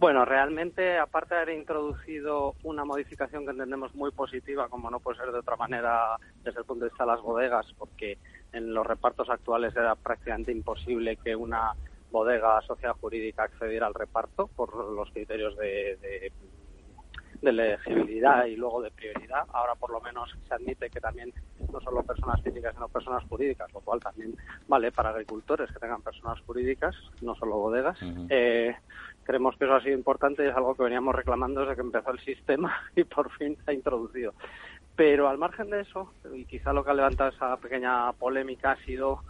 [0.04, 5.16] Bueno, realmente, aparte de haber introducido una modificación que entendemos muy positiva, como no puede
[5.16, 8.18] ser de otra manera desde el punto de vista de las bodegas, porque
[8.52, 11.72] en los repartos actuales era prácticamente imposible que una
[12.10, 15.98] bodega sociedad jurídica accediera al reparto por los criterios de
[17.44, 19.44] de elegibilidad y luego de prioridad.
[19.52, 21.32] Ahora por lo menos se admite que también
[21.72, 24.34] no solo personas físicas sino personas jurídicas, lo cual también
[24.66, 27.98] vale para agricultores que tengan personas jurídicas, no solo bodegas.
[28.28, 28.74] Eh,
[29.24, 32.10] creemos que eso ha sido importante y es algo que veníamos reclamando desde que empezó
[32.10, 34.34] el sistema y por fin se ha introducido.
[34.96, 38.84] Pero al margen de eso, y quizá lo que ha levantado esa pequeña polémica ha
[38.84, 39.20] sido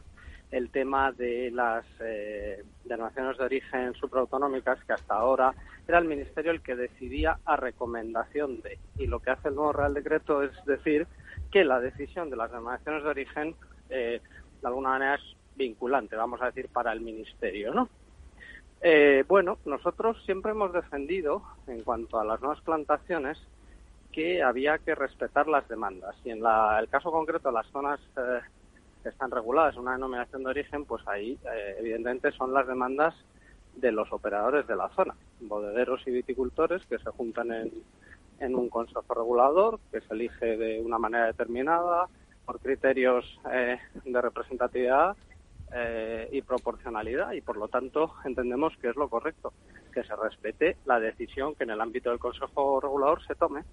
[0.51, 5.55] el tema de las eh, denominaciones de origen supraautonómicas, que hasta ahora
[5.89, 8.79] era el Ministerio el que decidía a recomendación de.
[8.99, 11.07] Y lo que hace el nuevo Real Decreto es decir
[11.51, 13.57] que la decisión de las denominaciones de origen,
[13.89, 14.21] eh,
[14.61, 17.89] de alguna manera, es vinculante, vamos a decir, para el Ministerio, ¿no?
[18.87, 23.39] Eh, bueno, nosotros siempre hemos defendido, en cuanto a las nuevas plantaciones,
[24.13, 26.15] que había que respetar las demandas.
[26.23, 28.41] Y en el caso concreto las zonas eh,
[29.07, 33.15] están reguladas una denominación de origen, pues ahí eh, evidentemente son las demandas
[33.75, 37.73] de los operadores de la zona, bodegueros y viticultores que se juntan en,
[38.39, 42.07] en un consejo regulador que se elige de una manera determinada
[42.45, 45.17] por criterios eh, de representatividad
[45.77, 49.53] eh, y proporcionalidad y por lo tanto entendemos que es lo correcto
[49.93, 53.65] que se respete la decisión que en el ámbito del Consejo Regulador se tome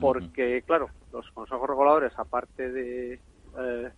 [0.00, 3.20] porque claro los consejos reguladores aparte de
[3.58, 3.90] eh,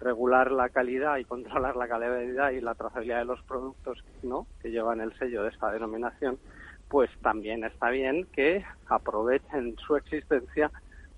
[0.00, 4.70] regular la calidad y controlar la calidad y la trazabilidad de los productos no que
[4.70, 6.38] llevan el sello de esta denominación
[6.88, 10.70] pues también está bien que aprovechen su existencia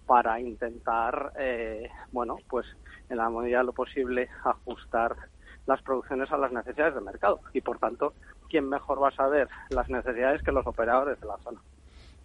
[0.08, 2.66] para intentar, eh, bueno, pues
[3.10, 5.14] en la medida de lo posible ajustar
[5.66, 7.40] las producciones a las necesidades del mercado.
[7.52, 8.14] Y por tanto,
[8.48, 11.60] ¿quién mejor va a saber las necesidades que los operadores de la zona?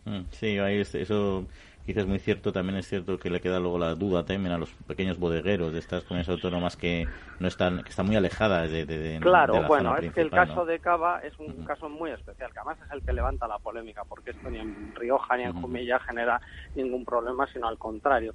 [0.05, 1.45] Mm, sí, eso
[1.91, 4.71] es muy cierto, también es cierto que le queda luego la duda también a los
[4.87, 7.07] pequeños bodegueros de estas comunidades autónomas que
[7.39, 10.79] no están, que están muy alejadas de, de, Claro, bueno, es que el caso de
[10.79, 14.31] Cava es un caso muy especial, que además es el que levanta la polémica, porque
[14.31, 16.41] esto ni en Rioja ni en Jumilla genera
[16.75, 18.33] ningún problema, sino al contrario.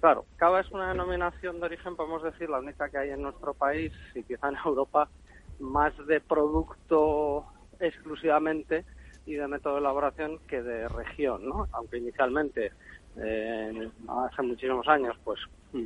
[0.00, 3.54] Claro, Cava es una denominación de origen, podemos decir, la única que hay en nuestro
[3.54, 5.08] país y quizá en Europa,
[5.58, 7.46] más de producto
[7.78, 8.84] exclusivamente
[9.26, 11.68] y de método de elaboración que de región, ¿no?
[11.72, 12.72] Aunque inicialmente
[13.16, 15.40] eh, hace muchísimos años, pues
[15.72, 15.84] mm,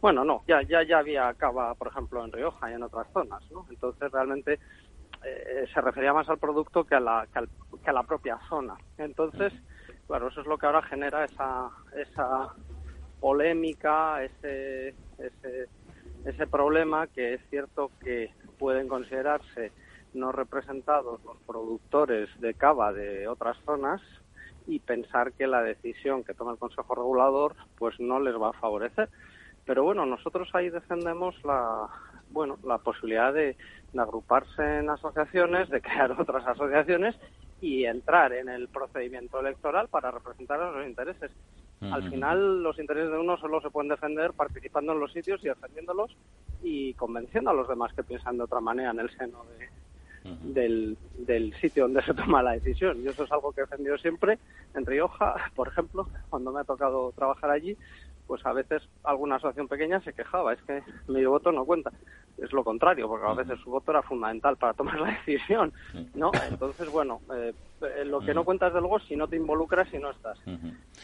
[0.00, 3.42] bueno, no, ya ya ya había cava, por ejemplo, en Rioja y en otras zonas,
[3.50, 3.66] ¿no?
[3.70, 4.58] Entonces realmente
[5.24, 8.76] eh, se refería más al producto que a la que, a la propia zona.
[8.98, 9.52] Entonces,
[10.06, 12.52] claro, eso es lo que ahora genera esa esa
[13.20, 15.68] polémica, ese ese
[16.24, 19.72] ese problema que es cierto que pueden considerarse
[20.14, 24.02] no representados los productores de cava de otras zonas
[24.66, 28.60] y pensar que la decisión que toma el Consejo Regulador pues no les va a
[28.60, 29.08] favorecer.
[29.64, 31.88] Pero bueno, nosotros ahí defendemos la
[32.30, 33.56] bueno, la posibilidad de,
[33.96, 37.16] agruparse en asociaciones, de crear otras asociaciones
[37.62, 41.30] y entrar en el procedimiento electoral para representar los intereses.
[41.80, 45.48] Al final, los intereses de uno solo se pueden defender participando en los sitios y
[45.48, 46.14] defendiéndolos
[46.62, 49.68] y convenciendo a los demás que piensan de otra manera en el seno de,
[50.42, 53.02] del, del sitio donde se toma la decisión.
[53.02, 54.38] Y eso es algo que he defendido siempre.
[54.74, 57.76] En Rioja, por ejemplo, cuando me ha tocado trabajar allí,
[58.26, 61.92] pues a veces alguna asociación pequeña se quejaba, es que mi voto no cuenta.
[62.38, 65.72] Es lo contrario, porque a veces su voto era fundamental para tomar la decisión,
[66.14, 66.30] ¿no?
[66.50, 67.54] Entonces, bueno, eh,
[68.04, 70.38] lo que no cuenta es de luego si no te involucras y no estás.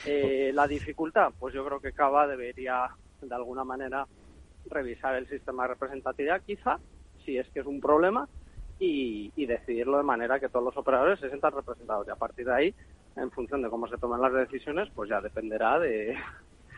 [0.05, 2.89] Eh, la dificultad, pues yo creo que Cava debería,
[3.21, 4.07] de alguna manera,
[4.69, 6.79] revisar el sistema de representatividad, quizá,
[7.25, 8.29] si es que es un problema,
[8.83, 12.07] y, decidirlo de manera que todos los operadores se sientan representados.
[12.07, 12.75] Y a partir de ahí,
[13.17, 16.17] en función de cómo se tomen las decisiones, pues ya dependerá de,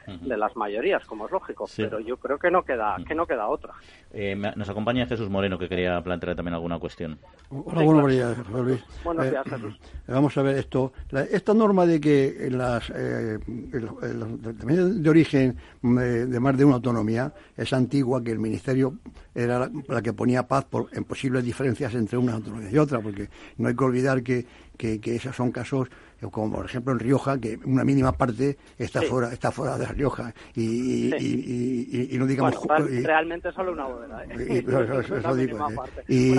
[0.06, 1.66] de las mayorías, como es lógico.
[1.76, 3.74] Pero yo creo que no queda que no queda otra.
[4.12, 7.18] Eh, nos acompaña Jesús Moreno, que quería plantear también alguna cuestión.
[7.50, 8.84] Hola, buenos días, Luis.
[9.04, 9.78] Buenos días, Jesús.
[10.06, 10.92] vamos a ver esto.
[11.30, 16.76] esta norma de que en las eh, de origen mm, eh, de más de una
[16.76, 18.94] autonomía es antigua, que el Ministerio
[19.34, 23.28] era la, que ponía paz por, en posibles diferencias entre una autonomía y otra, porque
[23.58, 24.46] no hay que olvidar que,
[24.76, 25.88] que, que esos son casos
[26.30, 30.34] como por ejemplo en Rioja, que una mínima parte está fuera está fuera de Rioja.
[30.54, 32.54] Y, y, no digamos.
[33.02, 34.24] realmente solo una bodega.
[36.08, 36.32] Y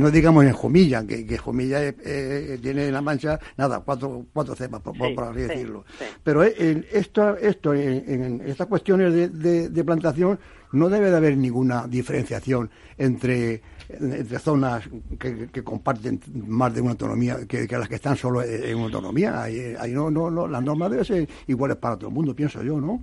[0.00, 4.54] no digamos en Jomilla, que, que Jomilla eh, tiene en la mancha, nada, cuatro, cuatro
[4.54, 4.94] cepas, por,
[5.24, 5.84] así decirlo.
[6.22, 10.38] Pero en esto, esto en, estas cuestiones de, de plantación
[10.72, 17.38] no debe de haber ninguna diferenciación entre entre zonas que, comparten más de una autonomía
[17.48, 19.42] que, las que están solo en una autonomía.
[19.42, 22.80] Ahí, no, no, no, las normas deben ser iguales para todo el mundo, pienso yo,
[22.80, 23.02] ¿no?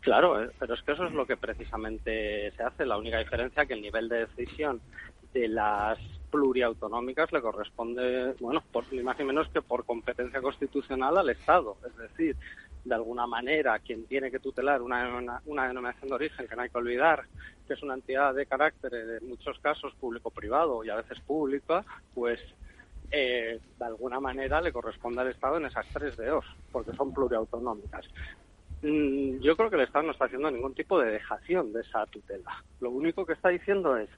[0.00, 2.84] Claro, eh, pero es que eso es lo que precisamente se hace.
[2.84, 4.80] La única diferencia que el nivel de decisión
[5.32, 5.98] de las
[6.30, 11.76] pluriautonómicas le corresponde, bueno, por ni más ni menos que por competencia constitucional al Estado.
[11.86, 12.36] Es decir,
[12.84, 16.70] de alguna manera quien tiene que tutelar una, una, denominación de origen, que no hay
[16.70, 17.24] que olvidar,
[17.66, 21.84] que es una entidad de carácter, en muchos casos público-privado y a veces pública,
[22.14, 22.40] pues
[23.10, 28.06] eh, de alguna manera le corresponde al Estado en esas tres DOs, porque son pluriautonómicas.
[28.82, 32.04] Mm, yo creo que el Estado no está haciendo ningún tipo de dejación de esa
[32.06, 32.62] tutela.
[32.80, 34.10] Lo único que está diciendo es,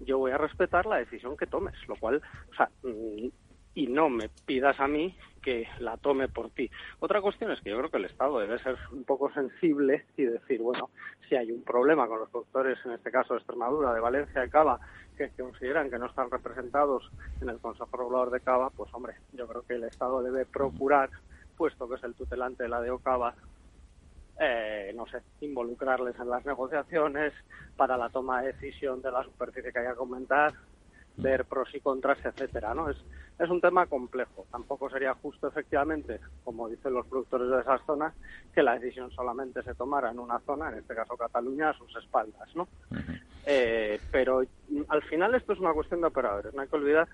[0.00, 2.20] yo voy a respetar la decisión que tomes, lo cual,
[2.50, 3.28] o sea, mm,
[3.74, 6.70] y no me pidas a mí que la tome por ti.
[7.00, 10.24] Otra cuestión es que yo creo que el Estado debe ser un poco sensible y
[10.24, 10.90] decir, bueno,
[11.28, 14.48] si hay un problema con los productores, en este caso de Extremadura, de Valencia, de
[14.48, 14.78] Cava,
[15.16, 17.10] que consideran que no están representados
[17.40, 21.10] en el Consejo Regulador de Cava, pues hombre, yo creo que el Estado debe procurar,
[21.56, 23.34] puesto que es el tutelante de la de Cava,
[24.40, 27.32] eh, no sé, involucrarles en las negociaciones
[27.76, 30.52] para la toma de decisión de la superficie que haya que aumentar,
[31.16, 32.88] ver pros y contras, etcétera, ¿no?
[32.90, 32.96] Es,
[33.38, 34.46] es un tema complejo.
[34.50, 38.14] Tampoco sería justo, efectivamente, como dicen los productores de esas zonas,
[38.54, 41.94] que la decisión solamente se tomara en una zona, en este caso Cataluña, a sus
[41.96, 42.68] espaldas, ¿no?
[43.46, 44.42] Eh, pero
[44.88, 46.54] al final esto es una cuestión de operadores.
[46.54, 47.08] No hay que olvidar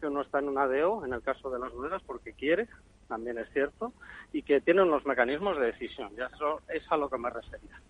[0.00, 2.68] que uno está en una DO, en el caso de las bodegas, porque quiere,
[3.08, 3.92] también es cierto,
[4.32, 6.14] y que tiene unos mecanismos de decisión.
[6.16, 7.80] Ya eso es a lo que me refería.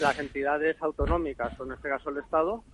[0.00, 2.64] Las entidades autonómicas, o en este caso el Estado,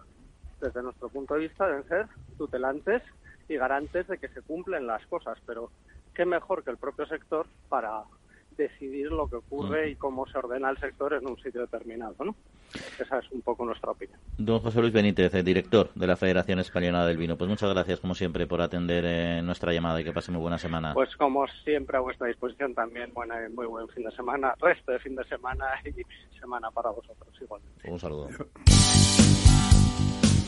[0.60, 2.06] desde nuestro punto de vista, deben ser
[2.38, 3.02] tutelantes
[3.48, 5.70] y garantes de que se cumplen las cosas, pero
[6.14, 8.04] qué mejor que el propio sector para
[8.56, 12.34] decidir lo que ocurre y cómo se ordena el sector en un sitio determinado, ¿no?
[12.98, 14.18] Esa es un poco nuestra opinión.
[14.38, 17.36] Don José Luis Benítez, director de la Federación Española del Vino.
[17.36, 20.58] Pues muchas gracias, como siempre, por atender eh, nuestra llamada y que pase muy buena
[20.58, 20.94] semana.
[20.94, 23.12] Pues como siempre, a vuestra disposición también.
[23.12, 27.34] Buena, muy buen fin de semana, resto de fin de semana y semana para vosotros
[27.40, 27.90] igualmente.
[27.90, 28.28] Un saludo.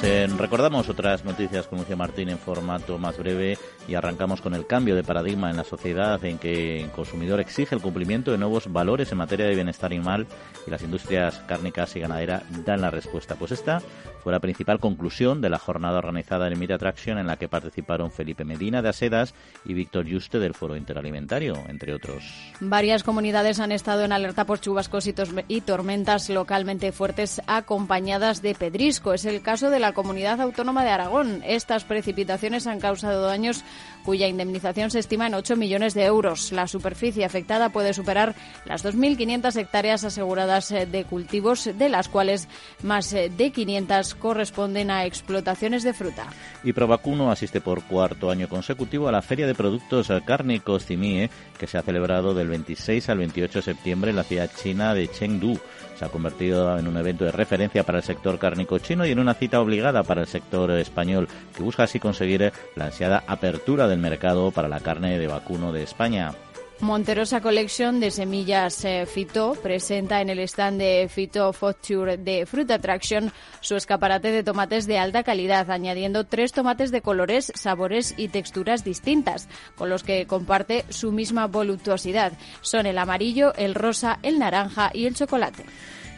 [0.00, 4.54] Pues eh, recordamos otras noticias con Lucio Martín en formato más breve y arrancamos con
[4.54, 8.38] el cambio de paradigma en la sociedad en que el consumidor exige el cumplimiento de
[8.38, 10.26] nuevos valores en materia de bienestar animal
[10.66, 13.36] y las industrias cárnicas y ganaderas dan la respuesta.
[13.36, 13.82] Pues esta
[14.24, 18.10] fue la principal conclusión de la jornada organizada en Meat Attraction en la que participaron
[18.10, 19.34] Felipe Medina de Asedas
[19.64, 22.24] y Víctor Juste del Foro Interalimentario, entre otros.
[22.58, 29.12] Varias comunidades han estado en alerta por chubascos y tormentas localmente fuertes acompañadas de pedrisco.
[29.12, 31.42] Es el caso de la comunidad autónoma de Aragón.
[31.46, 33.64] Estas precipitaciones han causado daños
[34.04, 36.52] cuya indemnización se estima en 8 millones de euros.
[36.52, 38.34] La superficie afectada puede superar
[38.66, 42.48] las 2.500 hectáreas aseguradas eh, de cultivos, de las cuales
[42.82, 46.26] más eh, de 500 corresponden a explotaciones de fruta.
[46.62, 51.66] Y Provacuno asiste por cuarto año consecutivo a la Feria de Productos Cárnicos CIMIE, que
[51.66, 55.58] se ha celebrado del 26 al 28 de septiembre en la ciudad china de Chengdu
[55.96, 59.18] se ha convertido en un evento de referencia para el sector cárnico chino y en
[59.18, 63.98] una cita obligada para el sector español, que busca así conseguir la ansiada apertura del
[63.98, 66.32] mercado para la carne de vacuno de España.
[66.80, 72.68] Monterosa Collection de semillas eh, Fito presenta en el stand de Fito Future de Fruit
[72.70, 78.28] Attraction su escaparate de tomates de alta calidad, añadiendo tres tomates de colores, sabores y
[78.28, 82.32] texturas distintas, con los que comparte su misma voluptuosidad.
[82.60, 85.64] Son el amarillo, el rosa, el naranja y el chocolate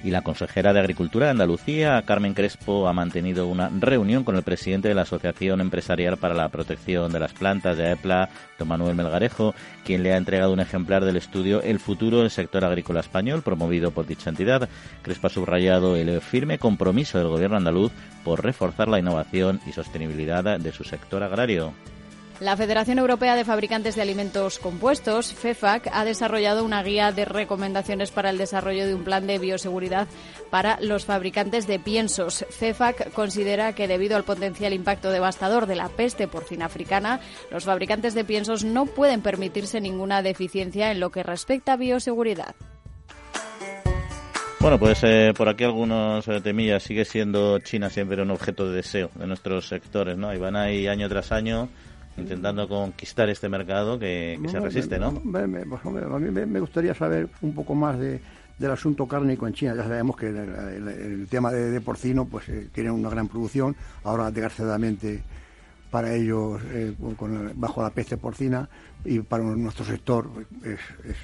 [0.07, 4.44] y la consejera de Agricultura de Andalucía, Carmen Crespo, ha mantenido una reunión con el
[4.44, 8.94] presidente de la Asociación Empresarial para la Protección de las Plantas de AEPLA, don Manuel
[8.94, 9.52] Melgarejo,
[9.84, 13.90] quien le ha entregado un ejemplar del estudio El futuro del sector agrícola español, promovido
[13.90, 14.68] por dicha entidad.
[15.02, 17.90] Crespo ha subrayado el firme compromiso del gobierno andaluz
[18.22, 21.72] por reforzar la innovación y sostenibilidad de su sector agrario.
[22.39, 28.11] La Federación Europea de Fabricantes de Alimentos Compuestos, FEFAC, ha desarrollado una guía de recomendaciones
[28.11, 30.07] para el desarrollo de un plan de bioseguridad
[30.51, 32.45] para los fabricantes de piensos.
[32.51, 37.20] FEFAC considera que debido al potencial impacto devastador de la peste porcina africana,
[37.51, 42.55] los fabricantes de piensos no pueden permitirse ninguna deficiencia en lo que respecta a bioseguridad.
[44.61, 46.82] Bueno, pues eh, por aquí algunos eh, temillas.
[46.82, 50.34] Sigue siendo China siempre un objeto de deseo de nuestros sectores, ¿no?
[50.34, 51.68] Y van ahí año tras año
[52.16, 55.12] intentando conquistar este mercado que, se resiste, ¿no?
[55.12, 58.20] Pues, a mí me gustaría saber un poco más de,
[58.58, 59.74] del asunto cárnico en China.
[59.74, 65.22] Ya sabemos que el, tema de, porcino pues eh, tiene una gran producción, ahora desgraciadamente
[65.90, 68.68] para ellos eh, con, bajo la peste porcina
[69.04, 70.28] y para nuestro sector
[70.60, 70.78] pues,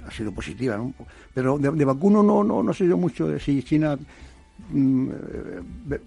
[0.06, 0.76] ha sido positiva.
[0.76, 0.94] ¿no?
[1.34, 3.98] Pero de, vacuno no, no, no sé yo mucho de si China
[4.70, 5.08] mm,
[5.90, 5.98] eh,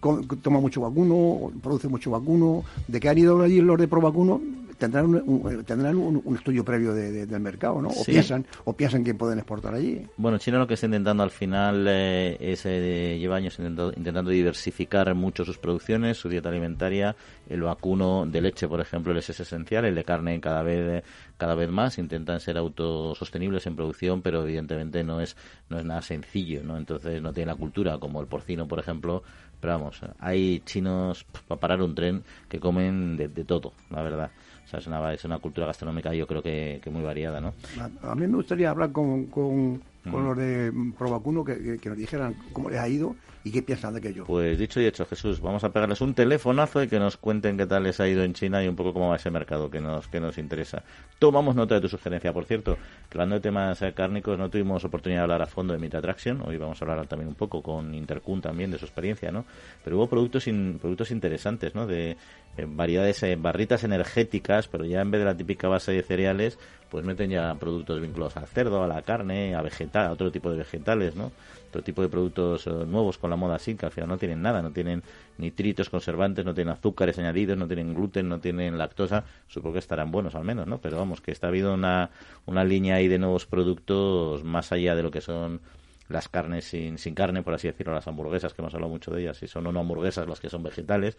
[0.42, 4.42] toma mucho vacuno, produce mucho vacuno, de que han ido allí los de pro vacuno,
[4.78, 7.90] tendrán un, tendrán un, estudio previo del mercado, ¿no?
[7.90, 10.06] O piensan o piensan que pueden exportar allí.
[10.18, 15.14] Bueno, China lo que está intentando al final eh, es eh, lleva años intentando, diversificar
[15.16, 17.16] mucho sus producciones, su dieta alimentaria,
[17.50, 21.04] el vacuno de leche, por ejemplo, les es esencial, el de carne cada vez
[21.38, 25.36] cada vez más intentan ser autosostenibles en producción, pero evidentemente no es
[25.70, 26.78] no es nada sencillo, ¿no?
[26.78, 29.24] Entonces no tiene la cultura como el porcino, por ejemplo,
[29.60, 34.32] pero vamos, hay chinos para parar un tren que comen de, todo, la verdad.
[34.78, 37.54] Es una, es una cultura gastronómica yo creo que, muy variada, ¿no?
[38.02, 42.70] A, mí me gustaría hablar con, con los de Provacuno que, que, nos dijeran cómo
[42.70, 44.26] les ha ido y qué piensan de aquello.
[44.26, 47.68] Pues dicho y hecho, Jesús, vamos a pegarles un telefonazo y que nos cuenten qué
[47.68, 50.08] tal les ha ido en China y un poco cómo va ese mercado que nos,
[50.08, 50.84] que nos interesa.
[51.20, 52.78] Tomamos nota de tu sugerencia, por cierto.
[53.12, 56.42] Hablando de temas cárnicos, no tuvimos oportunidad de hablar a fondo de Meat Attraction.
[56.46, 59.46] Hoy vamos a hablar también un poco con Intercun también de su experiencia, ¿no?
[59.84, 60.46] Pero hubo productos,
[60.82, 61.86] productos interesantes, ¿no?
[61.86, 62.18] De
[62.58, 66.58] eh, variedades, eh, barritas energéticas, pero ya en vez de la típica base de cereales,
[66.96, 70.50] pues meten ya productos vinculados al cerdo, a la carne, a vegetal, a otro tipo
[70.50, 71.34] de vegetales, ¿no?
[71.68, 74.62] Otro tipo de productos nuevos con la moda así, que al final no tienen nada,
[74.62, 75.04] no tienen
[75.38, 80.10] nitritos, conservantes, no tienen azúcares añadidos, no tienen gluten, no tienen lactosa, supongo que estarán
[80.10, 80.78] buenos al menos, ¿no?
[80.78, 82.12] Pero vamos, que está habido una,
[82.46, 85.60] una línea ahí de nuevos productos más allá de lo que son
[86.08, 89.20] las carnes sin, sin carne, por así decirlo, las hamburguesas, que hemos hablado mucho de
[89.20, 91.18] ellas, y son no hamburguesas las que son vegetales,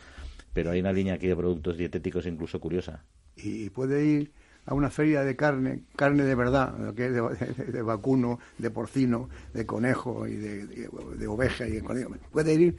[0.54, 3.04] pero hay una línea aquí de productos dietéticos incluso curiosa.
[3.36, 7.12] Y puede ir a una feria de carne, carne de verdad, que es
[7.72, 10.88] de, vacuno, de porcino, de conejo y de,
[11.28, 12.12] oveja y de conejo.
[12.32, 12.76] Puede ir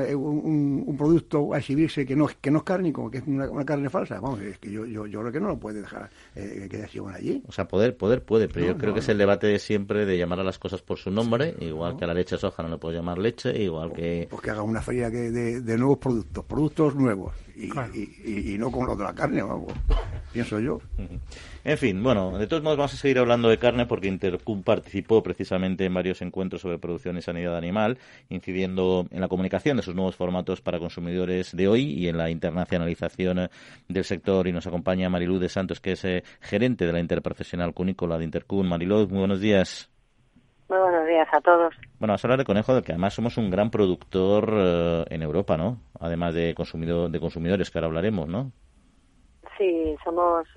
[0.00, 3.64] eh, un, producto a exhibirse que no, que no es carne, como que es una,
[3.64, 4.20] carne falsa.
[4.20, 7.00] Vamos, es que yo, yo, yo creo que no lo puede dejar eh, que se
[7.12, 7.42] allí.
[7.48, 10.16] O sea, poder, poder puede, pero yo creo que es el debate de siempre de
[10.16, 12.78] llamar a las cosas por su nombre, igual que a la leche soja no le
[12.78, 14.28] puedo llamar leche, igual que...
[14.30, 18.96] Pues que haga una feria de, de nuevos productos, productos nuevos y, no con lo
[18.96, 19.72] de la carne, vamos,
[20.32, 20.80] pienso yo.
[21.64, 25.22] En fin, bueno, de todos modos vamos a seguir hablando de carne porque Intercum participó
[25.22, 27.98] precisamente en varios encuentros sobre producción y sanidad animal,
[28.28, 32.30] incidiendo en la comunicación de sus nuevos formatos para consumidores de hoy y en la
[32.30, 33.48] internacionalización
[33.88, 34.46] del sector.
[34.48, 38.24] Y nos acompaña Mariluz de Santos, que es eh, gerente de la interprofesional cunícola de
[38.24, 38.66] Intercum.
[38.66, 39.93] Mariluz, muy buenos días.
[40.74, 41.72] Muy buenos días a todos.
[42.00, 45.22] Bueno, vamos a hablar de conejo, de que además somos un gran productor eh, en
[45.22, 45.78] Europa, ¿no?
[46.00, 48.50] Además de, consumido, de consumidores, que ahora hablaremos, ¿no?
[49.56, 50.48] Sí, somos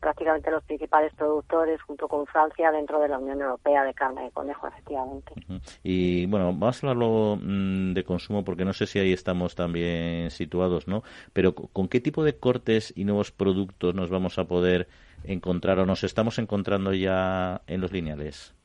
[0.00, 4.30] prácticamente los principales productores junto con Francia dentro de la Unión Europea de carne de
[4.30, 5.34] conejo, efectivamente.
[5.82, 10.30] Y bueno, vamos a hablarlo mm, de consumo porque no sé si ahí estamos también
[10.30, 11.02] situados, ¿no?
[11.34, 14.88] Pero ¿con qué tipo de cortes y nuevos productos nos vamos a poder
[15.24, 18.55] encontrar o nos estamos encontrando ya en los lineales?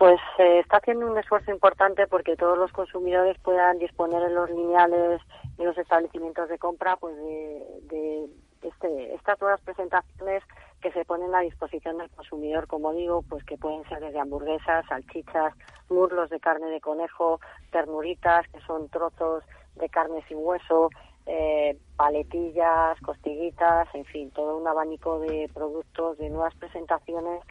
[0.00, 4.48] Pues se está haciendo un esfuerzo importante porque todos los consumidores puedan disponer en los
[4.48, 5.20] lineales
[5.58, 8.26] y los establecimientos de compra pues de,
[8.62, 10.42] este, estas nuevas presentaciones
[10.80, 14.86] que se ponen a disposición del consumidor, como digo, pues que pueden ser desde hamburguesas,
[14.88, 15.52] salchichas,
[15.90, 17.38] muslos de carne de conejo,
[17.70, 19.44] ternuritas, que son trozos
[19.74, 20.88] de carne sin hueso,
[21.26, 27.42] eh, paletillas, costillitas, en fin, todo un abanico de productos, de nuevas presentaciones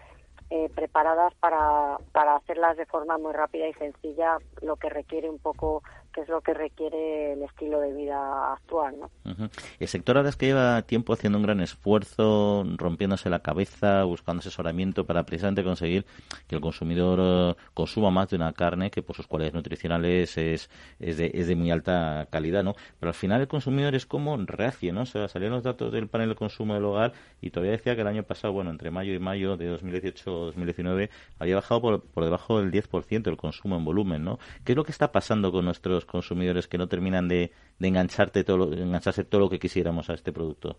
[0.49, 5.39] eh, preparadas para, para hacerlas de forma muy rápida y sencilla, lo que requiere un
[5.39, 5.83] poco
[6.21, 8.95] es lo que requiere el estilo de vida actual.
[8.99, 9.49] ¿no?
[9.79, 14.39] El sector ahora es que lleva tiempo haciendo un gran esfuerzo, rompiéndose la cabeza, buscando
[14.39, 16.05] asesoramiento para precisamente conseguir
[16.47, 20.69] que el consumidor eh, consuma más de una carne que por sus cualidades nutricionales es,
[20.99, 22.75] es, de, es de muy alta calidad, ¿no?
[22.99, 25.01] Pero al final el consumidor es como reacio, ¿no?
[25.01, 28.01] O sea, salieron los datos del panel de consumo del hogar y todavía decía que
[28.01, 31.09] el año pasado, bueno, entre mayo y mayo de 2018-2019
[31.39, 34.39] había bajado por, por debajo del 10% el consumo en volumen, ¿no?
[34.63, 38.73] ¿Qué es lo que está pasando con nuestros consumidores que no terminan de, engancharte todo,
[38.73, 40.77] engancharse todo lo que quisiéramos a este producto?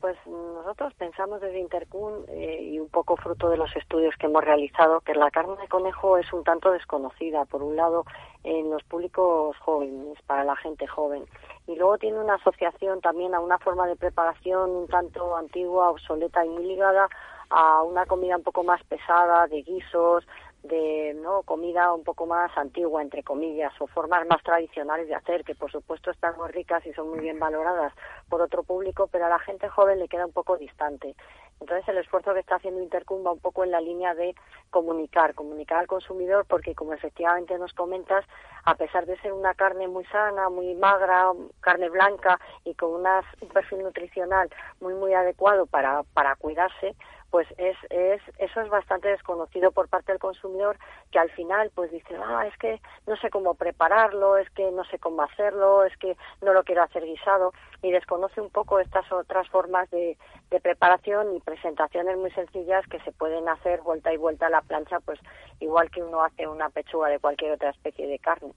[0.00, 4.44] Pues nosotros pensamos desde Intercun eh, y un poco fruto de los estudios que hemos
[4.44, 8.04] realizado que la carne de conejo es un tanto desconocida, por un lado
[8.42, 11.24] en los públicos jóvenes, para la gente joven,
[11.66, 16.44] y luego tiene una asociación también a una forma de preparación un tanto antigua, obsoleta
[16.44, 17.08] y muy ligada
[17.50, 20.26] a una comida un poco más pesada, de guisos,
[20.62, 25.42] de no comida un poco más antigua entre comillas o formas más tradicionales de hacer
[25.44, 27.92] que por supuesto están muy ricas y son muy bien valoradas
[28.28, 31.16] por otro público pero a la gente joven le queda un poco distante.
[31.60, 34.34] Entonces el esfuerzo que está haciendo Intercum va un poco en la línea de
[34.70, 38.24] comunicar comunicar al consumidor porque como efectivamente nos comentas
[38.64, 43.48] a pesar de ser una carne muy sana muy magra carne blanca y con un
[43.52, 44.48] perfil nutricional
[44.80, 46.94] muy muy adecuado para para cuidarse
[47.32, 50.76] pues es, es, eso es bastante desconocido por parte del consumidor
[51.10, 54.84] que al final pues dice, ah, es que no sé cómo prepararlo, es que no
[54.84, 59.10] sé cómo hacerlo, es que no lo quiero hacer guisado y desconoce un poco estas
[59.10, 60.18] otras formas de,
[60.50, 64.60] de preparación y presentaciones muy sencillas que se pueden hacer vuelta y vuelta a la
[64.60, 65.18] plancha, pues
[65.58, 68.52] igual que uno hace una pechuga de cualquier otra especie de carne.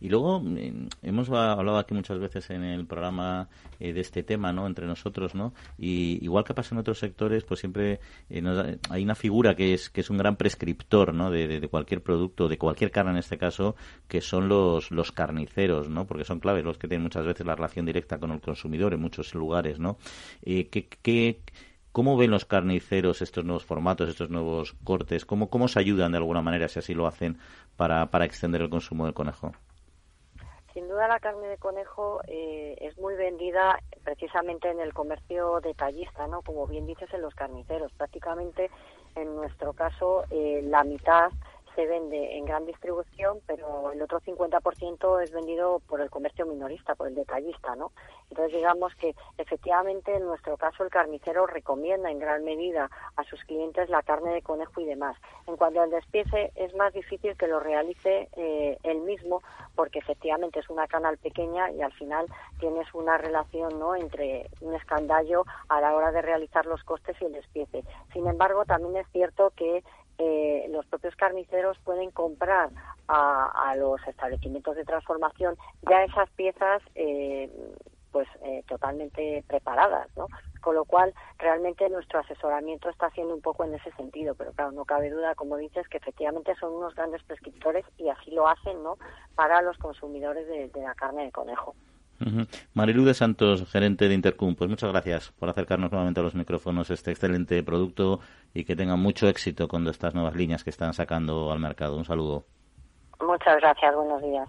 [0.00, 3.48] Y luego mm, hemos hablado aquí muchas veces en el programa
[3.80, 4.66] eh, de este tema, ¿no?
[4.66, 5.54] Entre nosotros, ¿no?
[5.78, 9.90] Y igual que pasa en otros sectores, pues siempre eh, hay una figura que es
[9.90, 11.30] que es un gran prescriptor, ¿no?
[11.30, 13.74] De, cualquier producto, de cualquier carne en este caso,
[14.08, 16.06] que son los los carniceros, ¿no?
[16.06, 19.00] Porque son claves los que tienen muchas veces la relación directa con el consumidor en
[19.00, 19.98] muchos lugares, ¿no?
[20.42, 21.40] Eh, ¿qué, qué
[21.94, 25.24] ¿Cómo ven los carniceros estos nuevos formatos, estos nuevos cortes?
[25.24, 27.38] ¿Cómo, cómo se ayudan de alguna manera, si así lo hacen,
[27.76, 29.52] para, para extender el consumo del conejo?
[30.72, 36.26] Sin duda la carne de conejo eh, es muy vendida precisamente en el comercio detallista,
[36.26, 36.42] ¿no?
[36.42, 37.92] Como bien dices, en los carniceros.
[37.92, 38.72] Prácticamente,
[39.14, 41.30] en nuestro caso, eh, la mitad
[41.74, 46.94] se vende en gran distribución, pero el otro 50% es vendido por el comercio minorista,
[46.94, 47.92] por el detallista, ¿no?
[48.30, 53.42] Entonces, digamos que efectivamente en nuestro caso el carnicero recomienda en gran medida a sus
[53.44, 55.16] clientes la carne de conejo y demás.
[55.46, 59.42] En cuanto al despiece, es más difícil que lo realice eh, él mismo,
[59.74, 62.26] porque efectivamente es una canal pequeña y al final
[62.58, 67.24] tienes una relación, ¿no?, entre un escandallo a la hora de realizar los costes y
[67.26, 67.84] el despiece.
[68.12, 69.82] Sin embargo, también es cierto que
[70.18, 72.70] eh, los propios carniceros pueden comprar
[73.08, 75.56] a, los establecimientos de transformación
[75.90, 77.50] ya esas piezas eh,
[78.12, 80.28] pues eh, totalmente preparadas, ¿no?
[80.60, 84.70] Con lo cual, realmente nuestro asesoramiento está haciendo un poco en ese sentido, pero claro,
[84.70, 88.82] no cabe duda, como dices, que efectivamente son unos grandes prescriptores y así lo hacen,
[88.84, 88.96] ¿no?
[89.34, 91.74] Para los consumidores de la carne de conejo.
[92.72, 96.90] Marilu de Santos, gerente de Intercum, pues muchas gracias por acercarnos nuevamente a los micrófonos
[96.90, 98.20] este excelente producto
[98.52, 101.96] y que tengan mucho éxito con estas nuevas líneas que están sacando al mercado.
[101.96, 102.44] Un saludo.
[103.20, 104.48] Muchas gracias, buenos días.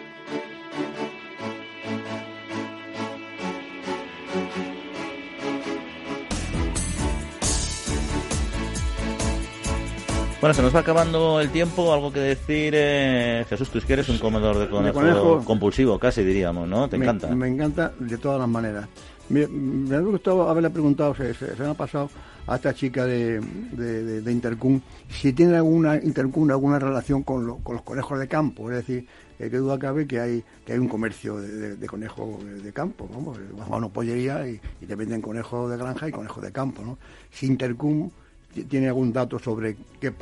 [10.41, 11.93] Bueno, se nos va acabando el tiempo.
[11.93, 16.23] Algo que decir, eh, Jesús, tú es que eres un comedor de conejo, compulsivo, casi
[16.23, 16.89] diríamos, ¿no?
[16.89, 17.27] ¿Te encanta?
[17.27, 18.87] Me encanta de todas las maneras.
[19.29, 22.09] Me, me ha gustado haberle preguntado, se, se, me ha pasado
[22.47, 28.17] a esta chica de, de, Intercum, si tiene alguna Intercum alguna relación con, los conejos
[28.17, 28.71] de campo.
[28.71, 29.05] Es decir,
[29.37, 33.37] eh, qué duda cabe que hay que hay un comercio de, conejos de campo, vamos,
[33.55, 36.81] vas a una pollería y, y, te venden conejos de granja y conejos de campo,
[36.83, 36.97] ¿no?
[37.29, 38.09] Si Intercum
[38.51, 40.13] tiene algún dato sobre qué,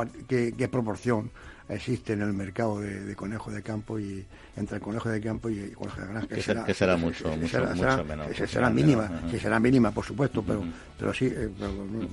[0.57, 1.32] qué, proporción
[1.70, 4.26] existe en el mercado de, conejos de campo y
[4.57, 7.28] entre el conejo de campo y el conejo de granja que, será, que será mucho,
[7.30, 10.63] mucho, será, mucho menos será, mínima que será mínima por supuesto pero
[10.97, 11.49] pero sí eh,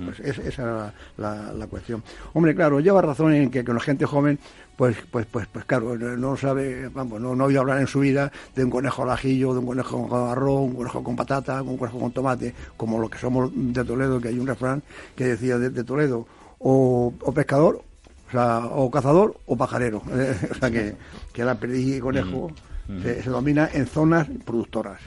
[0.04, 2.02] pues esa era la, la, cuestión.
[2.34, 4.38] Hombre claro lleva razón en que con la gente joven
[4.76, 8.00] pues, pues, pues, pues claro, no sabe, vamos, no, no ha oído hablar en su
[8.00, 11.62] vida de un conejo al ajillo, de un conejo con arroz, un conejo con patata,
[11.62, 14.82] un conejo con tomate, como lo que somos de Toledo, que hay un refrán
[15.16, 16.26] que decía de, Toledo,
[16.58, 17.82] o, pescador,
[18.28, 20.02] o, sea, o cazador o pajarero.
[20.50, 20.96] o sea que,
[21.32, 22.50] que la perdiz y conejo
[23.02, 25.00] se domina en zonas productoras.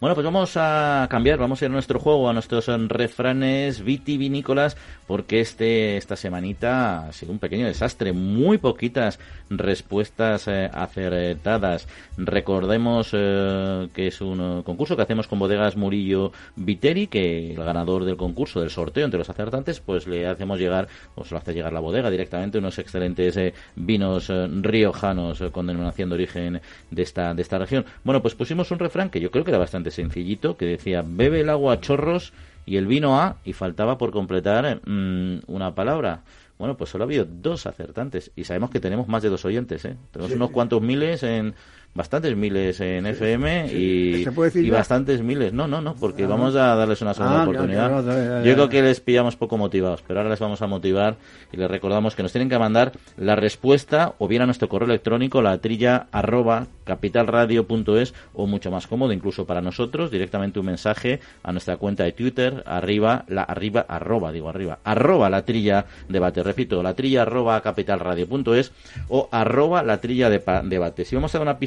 [0.00, 4.76] Bueno, pues vamos a cambiar, vamos a ir a nuestro juego, a nuestros refranes vitivinícolas,
[5.06, 9.18] porque este esta semanita ha sido un pequeño desastre, muy poquitas
[9.48, 11.88] respuestas eh, acertadas.
[12.18, 18.04] Recordemos eh, que es un concurso que hacemos con bodegas Murillo Viteri, que el ganador
[18.04, 21.54] del concurso, del sorteo entre los acertantes, pues le hacemos llegar, o se lo hace
[21.54, 24.30] llegar la bodega directamente, unos excelentes eh, vinos
[24.60, 26.60] riojanos con denominación de origen
[26.90, 27.86] de esta, de esta región.
[28.04, 31.40] Bueno, pues pusimos un refrán que yo creo que era bastante sencillito, que decía, bebe
[31.40, 32.32] el agua a chorros
[32.66, 36.22] y el vino a, y faltaba por completar mm, una palabra.
[36.58, 39.84] Bueno, pues solo ha habido dos acertantes y sabemos que tenemos más de dos oyentes,
[39.86, 39.96] ¿eh?
[40.10, 41.54] Tenemos unos cuantos miles en
[41.94, 44.24] bastantes miles en FM y,
[44.70, 45.52] bastantes miles.
[45.52, 48.42] No, no, no, porque vamos a darles una segunda Ah, oportunidad.
[48.44, 51.16] Yo creo que les pillamos poco motivados, pero ahora les vamos a motivar
[51.52, 54.88] y les recordamos que nos tienen que mandar la respuesta o bien a nuestro correo
[54.88, 61.20] electrónico, la trilla arroba capitalradio.es o mucho más cómodo, incluso para nosotros, directamente un mensaje
[61.42, 66.42] a nuestra cuenta de Twitter, arriba, la arriba, arroba, digo arriba, arroba la trilla debate,
[66.42, 68.72] repito, la trilla arroba capitalradio.es
[69.08, 71.04] o arroba la trilla de debate.
[71.04, 71.58] Si vamos a dar una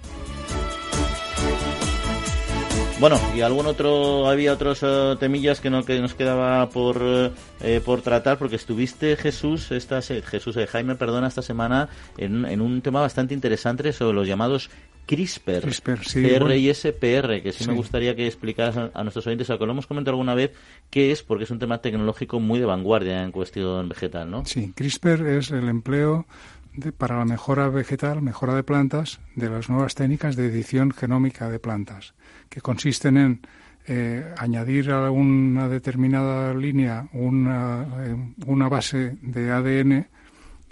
[3.01, 7.31] Bueno, y algún otro, había otros eh, temillas que, no, que nos quedaba por, eh,
[7.61, 12.83] eh, por tratar, porque estuviste, Jesús, esta, Jesús Jaime, perdona, esta semana en, en un
[12.83, 14.69] tema bastante interesante sobre los llamados
[15.15, 16.55] CRISPR, CRISPR, sí, CR bueno.
[16.55, 19.87] y SPR, que sí, me gustaría que explicaras a, a nuestros oyentes, aunque lo hemos
[19.87, 20.51] comentado alguna vez,
[20.89, 24.45] qué es, porque es un tema tecnológico muy de vanguardia en cuestión vegetal, ¿no?
[24.45, 26.25] Sí, CRISPR es el empleo
[26.73, 31.49] de- para la mejora vegetal, mejora de plantas, de las nuevas técnicas de edición genómica
[31.49, 32.13] de plantas,
[32.49, 33.41] que consisten en
[33.87, 40.07] eh, añadir a una determinada línea una, eh, una base de ADN,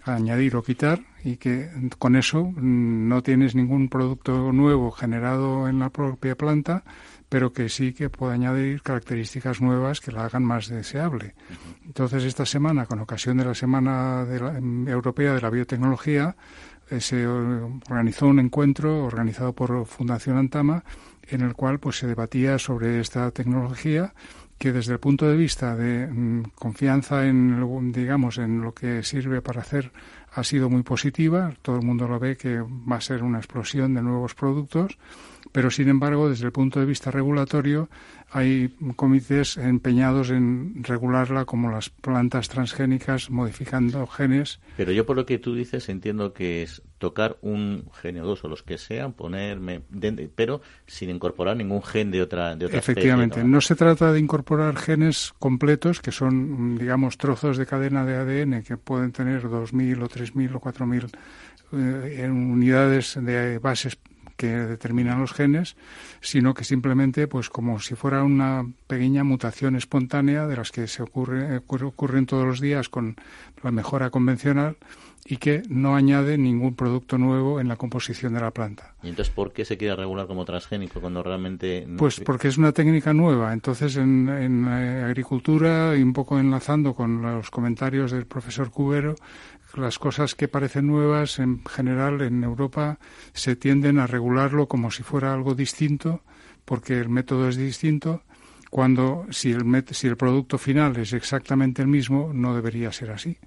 [0.03, 5.89] añadir o quitar, y que con eso no tienes ningún producto nuevo generado en la
[5.89, 6.83] propia planta,
[7.27, 11.35] pero que sí que puede añadir características nuevas que la hagan más deseable.
[11.85, 14.57] Entonces, esta semana, con ocasión de la Semana de la-
[14.91, 16.35] Europea de la Biotecnología,
[16.89, 20.83] eh, se organizó un encuentro organizado por Fundación Antama
[21.27, 24.13] en el cual pues se debatía sobre esta tecnología
[24.57, 29.41] que desde el punto de vista de mm, confianza en digamos en lo que sirve
[29.41, 29.91] para hacer
[30.33, 31.53] ha sido muy positiva.
[31.61, 34.97] Todo el mundo lo ve que va a ser una explosión de nuevos productos
[35.51, 37.89] pero sin embargo desde el punto de vista regulatorio
[38.31, 45.25] hay comités empeñados en regularla como las plantas transgénicas modificando genes Pero yo por lo
[45.25, 49.13] que tú dices entiendo que es tocar un gen o dos o los que sean,
[49.13, 49.81] ponerme,
[50.35, 53.49] pero sin incorporar ningún gen de otra, de otra Efectivamente, especie.
[53.51, 58.63] no se trata de incorporar genes completos, que son, digamos, trozos de cadena de ADN
[58.63, 61.09] que pueden tener 2.000 o 3.000 o 4.000
[61.71, 63.97] eh, en unidades de bases
[64.39, 65.75] que determinan los genes,
[66.21, 71.03] sino que simplemente, pues como si fuera una pequeña mutación espontánea de las que se
[71.03, 73.17] ocurre, ocurre- ocurren todos los días con
[73.61, 74.77] la mejora convencional
[75.25, 78.95] y que no añade ningún producto nuevo en la composición de la planta.
[79.03, 81.83] ¿Y entonces por qué se quiere regular como transgénico cuando realmente...
[81.85, 83.51] no- Pues porque es una técnica nueva.
[83.51, 89.15] Entonces, en, en, eh, agricultura, y un poco enlazando con los comentarios del profesor Cubero,
[89.75, 92.99] las cosas que parecen nuevas, en general, en Europa,
[93.33, 96.21] se tienden a regularlo como si fuera algo distinto,
[96.65, 98.23] porque el método es distinto,
[98.69, 103.11] cuando si el, met- si el producto final es exactamente el mismo, no debería ser
[103.11, 103.37] así.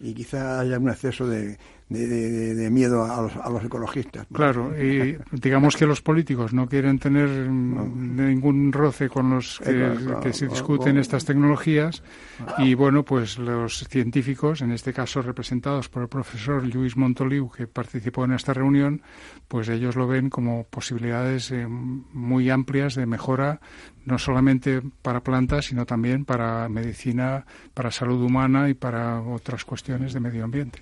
[0.00, 1.58] Y quizá haya un exceso de,
[1.90, 4.26] de, de- miedo a los, a los ecologistas.
[4.32, 9.70] Claro, y digamos que los políticos no quieren tener mm, ningún roce con los que,
[9.72, 11.00] Eh, claro, que se discuten claro.
[11.00, 12.02] estas tecnologías
[12.58, 17.66] y bueno, pues los científicos, en este caso representados por el profesor Luis Montoliu, que
[17.66, 19.02] participó en esta reunión,
[19.48, 23.60] pues ellos lo ven como posibilidades eh, muy amplias de mejora,
[24.06, 30.12] no solamente para plantas, sino también para medicina, para salud humana y para otras cuestiones
[30.12, 30.80] de medio ambiente.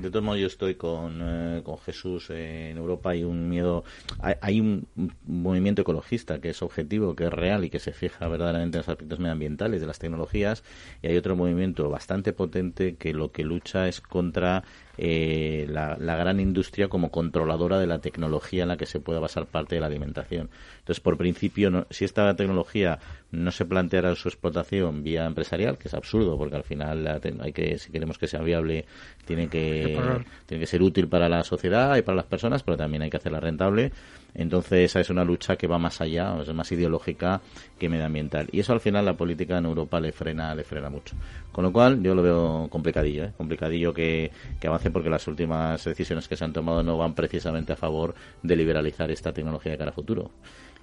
[0.00, 2.30] De todos modos, yo estoy con, eh, con Jesús.
[2.30, 3.84] en Europa hay un miedo,
[4.18, 4.86] hay, hay un
[5.26, 8.88] movimiento ecologista que es objetivo, que es real y que se fija verdaderamente en los
[8.88, 10.64] aspectos medioambientales de las tecnologías.
[11.02, 14.64] Y hay otro movimiento bastante potente que lo que lucha es contra
[15.02, 19.18] eh, la, la gran industria como controladora de la tecnología en la que se pueda
[19.18, 20.50] basar parte de la alimentación.
[20.80, 22.98] Entonces, por principio, no- si esta tecnología
[23.30, 27.52] no se planteara su explotación vía empresarial, que es absurdo, porque al final la hay
[27.52, 28.84] que, si queremos que sea viable,
[29.24, 33.02] tiene que tiene que ser útil para la sociedad y para las personas, pero también
[33.02, 33.92] hay que hacerla rentable.
[34.34, 37.40] Entonces, esa es una lucha que va más allá, es más ideológica
[37.78, 38.48] que medioambiental.
[38.52, 41.16] Y eso al final la política en Europa le frena, le frena mucho.
[41.52, 43.32] Con lo cual, yo lo veo complicadillo, ¿eh?
[43.36, 47.72] complicadillo que, que avance porque las últimas decisiones que se han tomado no van precisamente
[47.72, 50.30] a favor de liberalizar esta tecnología de cara a futuro.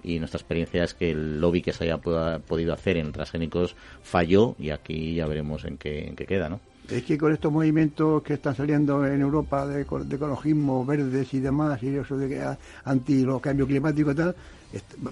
[0.02, 4.54] y nuestra experiencia es que el lobby que se haya podido hacer en transgénicos falló
[4.58, 6.60] y aquí ya veremos en qué, en qué queda, ¿no?
[6.88, 11.82] Es que con estos movimientos que están saliendo en Europa de, ecologismo, verdes y demás,
[11.82, 12.42] y eso de que
[12.84, 14.36] anti los cambios climáticos y tal,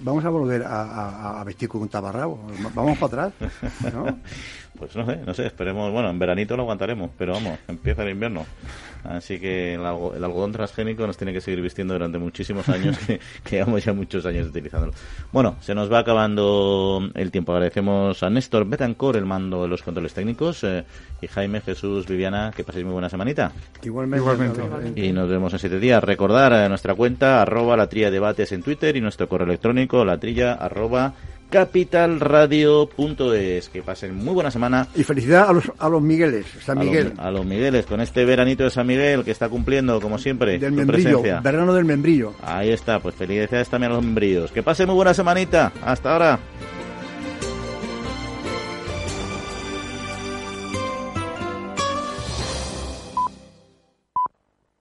[0.01, 2.39] vamos a volver a, vestir con un taparrabo.
[2.73, 4.05] Vamos para atrás, ¿no?
[4.77, 5.91] pues no sé, no sé, esperemos.
[5.91, 8.45] Bueno, en veranito lo aguantaremos, pero vamos, empieza el invierno.
[9.03, 13.19] Así que el, algodón transgénico nos tiene que seguir vistiendo durante muchísimos años, que,
[13.49, 14.93] llevamos ya muchos años utilizándolo.
[15.31, 17.53] Bueno, se nos va acabando el tiempo.
[17.53, 20.83] Agradecemos a Néstor Betancor el mando de los controles técnicos eh,
[21.21, 23.51] y Jaime, Jesús, Viviana, que paséis muy buena semanita.
[23.81, 24.61] Igualmente.
[24.95, 26.03] Y nos vemos en siete días.
[26.03, 30.17] Recordar a nuestra cuenta, arroba la trilla debates en Twitter y nuestro correo electrónico, la
[30.17, 31.13] trilla, arroba
[31.49, 33.69] capitalradio.es.
[33.69, 34.87] Que pasen muy buena semana.
[34.95, 37.13] Y felicidad a los, a los Migueles, San Miguel.
[37.17, 40.73] A los, Migueles, con este veranito de San Miguel que está cumpliendo, como siempre, del
[40.73, 42.33] membrillo, verano del membrillo.
[42.41, 44.51] Ahí está, pues felicidades también a los membrillos.
[44.51, 45.71] Que pasen muy buena semanita.
[45.83, 46.39] Hasta ahora.